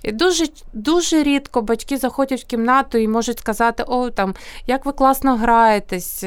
І 0.03 0.11
дуже 0.11 0.45
дуже 0.73 1.23
рідко 1.23 1.61
батьки 1.61 1.97
заходять 1.97 2.41
в 2.41 2.45
кімнату 2.45 2.97
і 2.97 3.07
можуть 3.07 3.39
сказати, 3.39 3.83
о, 3.87 4.09
там, 4.09 4.35
як 4.67 4.85
ви 4.85 4.91
класно 4.91 5.35
граєтесь, 5.35 6.23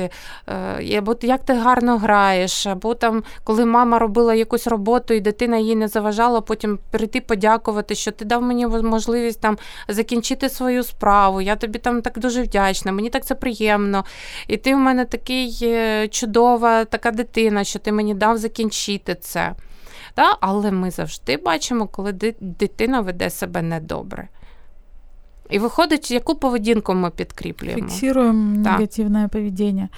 е, 0.49 0.99
або 0.99 1.17
як 1.23 1.45
ти 1.45 1.53
гарно 1.53 1.99
граєш, 1.99 2.67
або 2.67 2.95
там, 2.95 3.25
коли 3.45 3.65
мама 3.65 3.99
робила 3.99 4.35
якусь 4.35 4.67
роботу 4.67 5.15
і 5.15 5.21
дитина 5.21 5.57
їй 5.57 5.77
не 5.77 5.89
заважала, 5.89 6.41
потім 6.41 6.79
прийти 6.91 7.21
подякувати, 7.21 7.95
що 7.95 8.13
ти 8.13 8.25
дав 8.25 8.43
мені 8.43 8.67
можливість 8.67 9.41
там 9.41 9.59
закінчити 9.89 10.49
свою 10.49 10.83
справу. 10.83 11.41
Я 11.41 11.57
тобі 11.57 11.79
там 11.79 12.03
так 12.03 12.19
дуже 12.19 12.43
вдячна, 12.43 12.93
мені 12.93 13.11
так 13.11 13.27
це 13.27 13.35
приємно. 13.35 14.05
І 14.49 14.57
ти 14.57 14.75
в 14.75 14.79
мене 14.79 15.05
такий 15.05 15.59
е, 15.63 16.09
чудова 16.09 16.85
така 16.85 17.11
дитина, 17.11 17.65
що 17.65 17.79
ти 17.79 17.93
мені 17.93 18.15
дав 18.15 18.39
закінчити 18.39 19.15
це. 19.15 19.55
Да? 20.17 20.37
Але 20.41 20.71
ми 20.71 20.91
завжди 20.91 21.37
бачимо, 21.37 21.87
коли 21.87 22.13
дитина 22.41 23.01
веде 23.01 23.31
себе 23.31 23.63
недобре. 23.63 24.29
І 25.51 25.59
виходить, 25.59 26.11
яку 26.11 26.35
поведінку 26.35 26.95
ми 26.95 27.11
підкріплюємо. 27.11 27.83
Фиксируем 27.83 28.63
да. 28.63 28.71
негативное 28.71 29.29
поведение. 29.29 29.89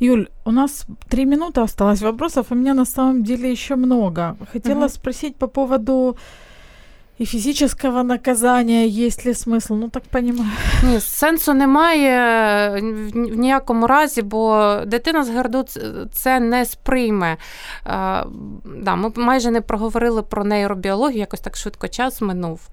Юль, 0.00 0.24
у 0.44 0.52
нас 0.52 0.86
три 1.08 1.26
минуты 1.26 1.60
осталось 1.60 2.02
вопросов, 2.02 2.46
у 2.50 2.54
меня 2.54 2.74
на 2.74 2.86
самом 2.86 3.22
деле 3.22 3.52
еще 3.52 3.76
много. 3.76 4.36
Хотела 4.52 4.80
угу. 4.80 4.88
спросить 4.88 5.36
по 5.36 5.48
поводу 5.48 6.16
і 7.22 7.26
фізичного 7.26 8.04
наказання, 8.04 8.78
є 8.78 9.10
ли 9.26 9.34
смисл? 9.34 9.74
Ну 9.74 9.88
так 9.88 10.02
понимаю. 10.02 10.50
Ні, 10.82 11.00
сенсу 11.00 11.54
немає 11.54 12.16
в 13.14 13.16
ніякому 13.16 13.86
разі, 13.86 14.22
бо 14.22 14.74
дитина 14.86 15.24
з 15.24 15.30
ГРДУ 15.30 15.64
це 16.12 16.40
не 16.40 16.64
сприйме. 16.64 17.36
А, 17.84 18.24
да, 18.82 18.94
Ми 18.94 19.12
майже 19.16 19.50
не 19.50 19.60
проговорили 19.60 20.22
про 20.22 20.44
нейробіологію, 20.44 21.18
якось 21.18 21.40
так 21.40 21.56
швидко 21.56 21.88
час 21.88 22.20
минув. 22.20 22.68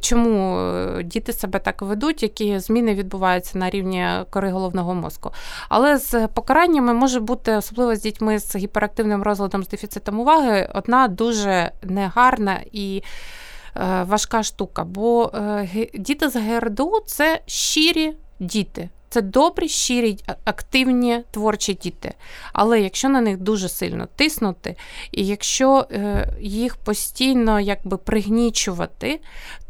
Чому 0.00 0.58
е, 0.58 1.02
діти 1.02 1.32
себе 1.32 1.58
так 1.58 1.82
ведуть, 1.82 2.22
які 2.22 2.58
зміни 2.58 2.94
відбуваються 2.94 3.58
на 3.58 3.70
рівні 3.70 4.06
кори 4.30 4.50
головного 4.50 4.94
мозку. 4.94 5.30
Але 5.68 5.98
з 5.98 6.28
покараннями 6.28 6.94
може 6.94 7.20
бути, 7.20 7.56
особливо 7.56 7.96
з 7.96 8.00
дітьми 8.00 8.38
з 8.38 8.56
гіперактивним 8.56 9.22
розладом 9.22 9.64
з 9.64 9.68
дефіцитом 9.68 10.20
уваги, 10.20 10.68
одна 10.74 11.08
дуже 11.08 11.72
негарна 11.82 12.60
і. 12.72 13.02
Е, 13.76 14.02
важка 14.02 14.42
штука, 14.42 14.84
бо 14.84 15.30
е, 15.34 15.88
діти 15.94 16.28
з 16.28 16.36
ГРДУ 16.36 16.92
це 17.06 17.40
щирі 17.46 18.12
діти. 18.40 18.88
Це 19.08 19.22
добрі, 19.22 19.68
щирі, 19.68 20.18
активні 20.44 21.24
творчі 21.30 21.74
діти. 21.74 22.14
Але 22.52 22.80
якщо 22.80 23.08
на 23.08 23.20
них 23.20 23.36
дуже 23.36 23.68
сильно 23.68 24.08
тиснути, 24.16 24.76
і 25.12 25.26
якщо 25.26 25.86
е, 25.90 26.28
їх 26.40 26.76
постійно 26.76 27.60
якби 27.60 27.96
пригнічувати, 27.96 29.20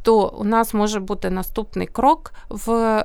то 0.03 0.29
у 0.29 0.45
нас 0.45 0.75
може 0.75 1.01
бути 1.01 1.31
наступний 1.31 1.87
крок 1.87 2.35
в 2.49 3.05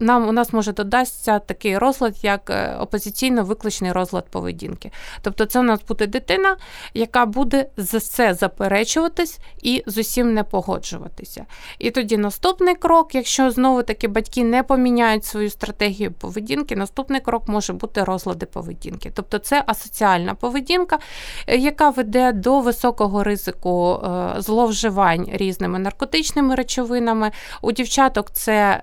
нам 0.00 0.28
у 0.28 0.32
нас 0.32 0.52
може 0.52 0.72
додасться 0.72 1.38
такий 1.38 1.78
розлад, 1.78 2.16
як 2.22 2.50
е, 2.50 2.76
опозиційно-викличний 2.80 3.92
розлад 3.92 4.30
поведінки. 4.30 4.90
Тобто, 5.22 5.44
це 5.44 5.60
у 5.60 5.62
нас 5.62 5.80
буде 5.88 6.06
дитина, 6.06 6.56
яка 6.94 7.26
буде 7.26 7.66
за 7.76 7.98
все 7.98 8.34
заперечуватись 8.34 9.38
і 9.62 9.82
з 9.86 9.98
усім 9.98 10.34
не 10.34 10.44
погоджуватися. 10.44 11.46
І 11.78 11.90
тоді 11.90 12.16
наступний 12.16 12.74
крок, 12.74 13.14
якщо 13.14 13.50
знову 13.50 13.82
таки 13.82 14.08
батьки 14.08 14.44
не 14.44 14.62
поміняють 14.62 15.24
свою 15.24 15.50
стратегію 15.50 16.12
поведінки, 16.12 16.76
наступний 16.76 17.20
крок 17.20 17.48
може 17.48 17.72
бути 17.72 18.04
розлади 18.04 18.46
поведінки. 18.46 19.12
Тобто 19.14 19.38
це 19.38 19.64
асоціальна 19.66 20.34
поведінка, 20.34 20.98
е, 21.46 21.56
яка 21.56 21.90
веде 21.90 22.32
до 22.32 22.60
високого 22.60 23.24
ризику 23.24 23.94
е, 23.94 24.34
зловживань 24.38 25.28
різними 25.32 25.78
наркотичними 25.78 26.54
речовинами. 26.54 27.30
У 27.62 27.72
дівчаток 27.72 28.30
це. 28.30 28.82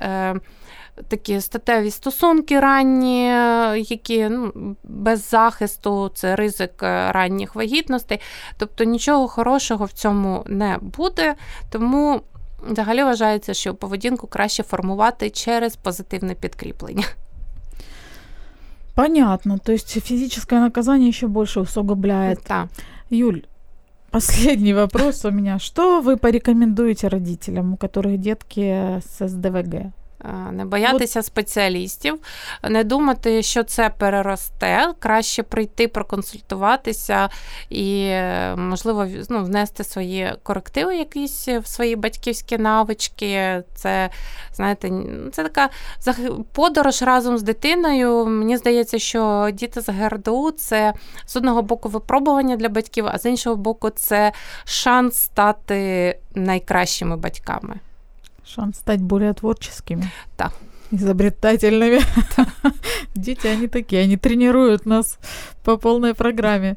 Такі 1.08 1.42
статеві 1.42 1.92
стосунки 1.92 2.60
ранні, 2.60 3.26
які 3.90 4.30
ну, 4.30 4.76
без 4.84 5.30
захисту, 5.30 6.12
це 6.16 6.36
ризик 6.36 6.84
е, 6.84 7.12
ранніх 7.12 7.56
вагітностей. 7.56 8.20
Тобто 8.58 8.84
нічого 8.84 9.28
хорошого 9.28 9.86
в 9.86 9.92
цьому 9.92 10.44
не 10.48 10.78
буде. 10.82 11.36
Тому 11.70 12.22
взагалі 12.70 13.04
вважається, 13.04 13.54
що 13.54 13.76
поведінку 13.76 14.28
краще 14.28 14.64
формувати 14.64 15.30
через 15.30 15.76
позитивне 15.76 16.34
підкріплення. 16.34 17.06
Понятно. 18.96 19.58
То 19.58 19.72
есть 19.72 19.90
физическое 19.90 20.60
наказание 20.60 21.10
еще 21.10 21.28
больше 21.28 21.60
усугубляет. 21.62 22.40
Юль, 23.10 23.42
последний 24.12 24.74
вопрос 24.74 25.26
у 25.26 25.32
меня. 25.32 25.60
Что 25.60 26.02
вы 26.02 26.18
порекомендуете 26.18 27.08
родителям, 27.08 27.74
у 27.74 27.78
которых 27.78 28.18
детки 28.18 29.02
с 29.02 29.28
СДВГ? 29.28 29.92
Е, 30.26 30.52
Не 30.52 30.66
боятися 30.66 31.24
спеціалістів, 31.24 32.20
не 32.70 32.84
думати, 32.84 33.44
що 33.44 33.64
це 33.64 33.90
переросте. 33.90 34.94
Краще 35.00 35.44
прийти, 35.44 35.88
проконсультуватися 35.88 37.30
і, 37.70 38.14
можливо, 38.56 39.08
ну, 39.30 39.44
внести 39.44 39.84
свої 39.84 40.34
корективи, 40.44 40.96
якісь 40.96 41.48
в 41.48 41.68
свої 41.68 41.96
батьківські 41.96 42.58
навички. 42.58 43.64
Це, 43.76 44.10
знаєте, 44.54 44.92
це 45.32 45.44
така 45.44 45.70
подорож 46.54 47.02
разом 47.02 47.38
з 47.38 47.44
дитиною. 47.44 48.26
Мені 48.26 48.58
здається, 48.58 49.00
що 49.00 49.50
діти 49.54 49.82
з 49.82 49.90
ГРДУ 49.90 50.52
це 50.52 50.94
з 51.26 51.36
одного 51.36 51.62
боку 51.62 51.90
випробування 51.90 52.56
для 52.56 52.70
батьків, 52.70 53.06
а 53.08 53.20
з 53.20 53.26
іншого 53.26 53.56
боку, 53.56 53.90
це 53.90 54.32
шанс 54.66 55.16
стати 55.16 56.20
найкращими 56.36 57.18
батьками. 57.18 57.80
Шанс 58.45 58.79
стать 58.79 59.01
более 59.01 59.33
творческими. 59.35 60.11
Да. 60.39 60.51
Изобретательными. 60.93 62.01
Дети, 63.15 63.47
они 63.47 63.69
такие, 63.69 64.03
они 64.05 64.17
тренируют 64.17 64.87
нас 64.87 65.19
по 65.65 65.77
полной 65.77 66.15
программе. 66.15 66.77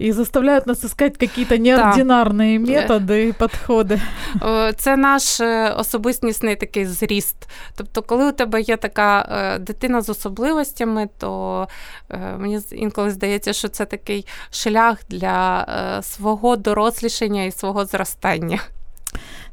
И 0.00 0.12
заставляют 0.12 0.66
нас 0.66 0.84
искать 0.84 1.16
какие-то 1.18 1.56
неординарные 1.56 2.58
методы 2.58 3.28
и 3.28 3.32
подходы. 3.32 4.00
Е, 4.42 4.72
Це 4.72 4.96
наш 4.96 5.40
е, 5.40 5.70
особистісний 5.70 6.56
такий 6.56 6.86
зріст. 6.86 7.36
Тобто, 7.76 8.02
коли 8.02 8.28
у 8.28 8.32
тебе 8.32 8.60
є 8.60 8.76
така 8.76 9.28
е, 9.32 9.58
дитина 9.58 10.00
з 10.00 10.08
особливостями, 10.08 11.08
то 11.18 11.68
е, 12.10 12.36
мені 12.38 12.58
з- 12.58 12.72
інколи 12.72 13.10
здається, 13.10 13.52
що 13.52 13.68
це 13.68 13.84
такий 13.84 14.26
шлях 14.50 14.98
для 15.08 15.66
е, 15.98 16.02
свого 16.02 16.56
дорослішання 16.56 17.44
і 17.44 17.50
свого 17.52 17.84
зростання. 17.86 18.60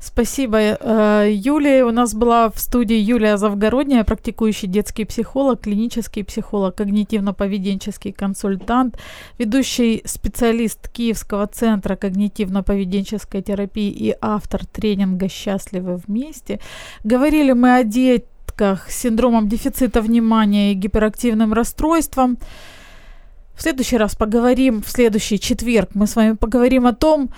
Спасибо, 0.07 0.59
э, 0.59 1.30
Юлия. 1.32 1.84
У 1.84 1.90
нас 1.90 2.14
была 2.14 2.48
в 2.48 2.61
студии 2.61 2.96
Юлия 2.96 3.36
Завгородняя, 3.36 4.04
практикующий 4.04 4.68
детский 4.68 5.04
психолог, 5.04 5.62
клинический 5.62 6.22
психолог, 6.22 6.80
когнитивно-поведенческий 6.80 8.12
консультант, 8.12 8.96
ведущий 9.36 10.02
специалист 10.04 10.88
Киевского 10.88 11.48
центра 11.48 11.96
когнитивно-поведенческой 11.96 13.42
терапии 13.42 13.90
и 13.90 14.14
автор 14.20 14.64
тренинга 14.64 15.28
«Счастливы 15.28 16.00
вместе». 16.07 16.61
Говорили 17.02 17.52
мы 17.52 17.74
о 17.74 17.82
детках 17.82 18.88
с 18.88 18.96
синдромом 18.96 19.48
дефицита 19.48 20.00
внимания 20.00 20.70
и 20.70 20.76
гиперактивным 20.76 21.52
расстройством. 21.52 22.38
В 23.57 23.62
следующий 23.62 23.96
раз 23.96 24.14
поговорим, 24.14 24.84
в 24.84 24.88
следующий 24.88 25.40
четверг 25.40 25.90
мы 25.94 26.07
с 26.07 26.14
вами 26.14 26.36
поговорим 26.36 26.86
о 26.86 26.92
том, 26.92 27.30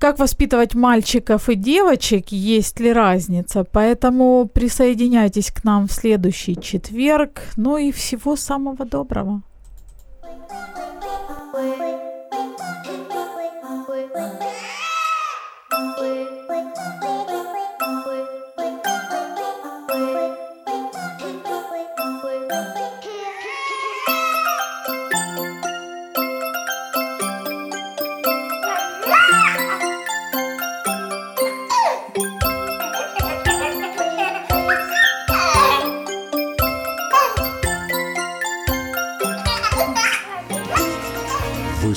как 0.00 0.18
воспитывать 0.18 0.74
мальчиков 0.74 1.50
и 1.50 1.54
девочек, 1.54 2.32
есть 2.32 2.80
ли 2.80 2.92
разница. 2.92 3.64
Поэтому 3.64 4.48
присоединяйтесь 4.52 5.50
к 5.50 5.62
нам 5.62 5.86
в 5.86 5.92
следующий 5.92 6.56
четверг. 6.60 7.42
Ну 7.56 7.76
и 7.76 7.92
всего 7.92 8.34
самого 8.34 8.84
доброго. 8.86 9.42
Ви 14.32 14.69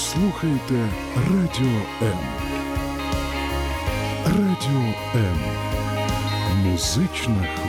слухаєте 0.04 0.89
Радіо 1.16 1.82
М. 2.01 2.20
Радіо 4.26 4.93
М. 5.16 5.38
Музична. 6.64 7.62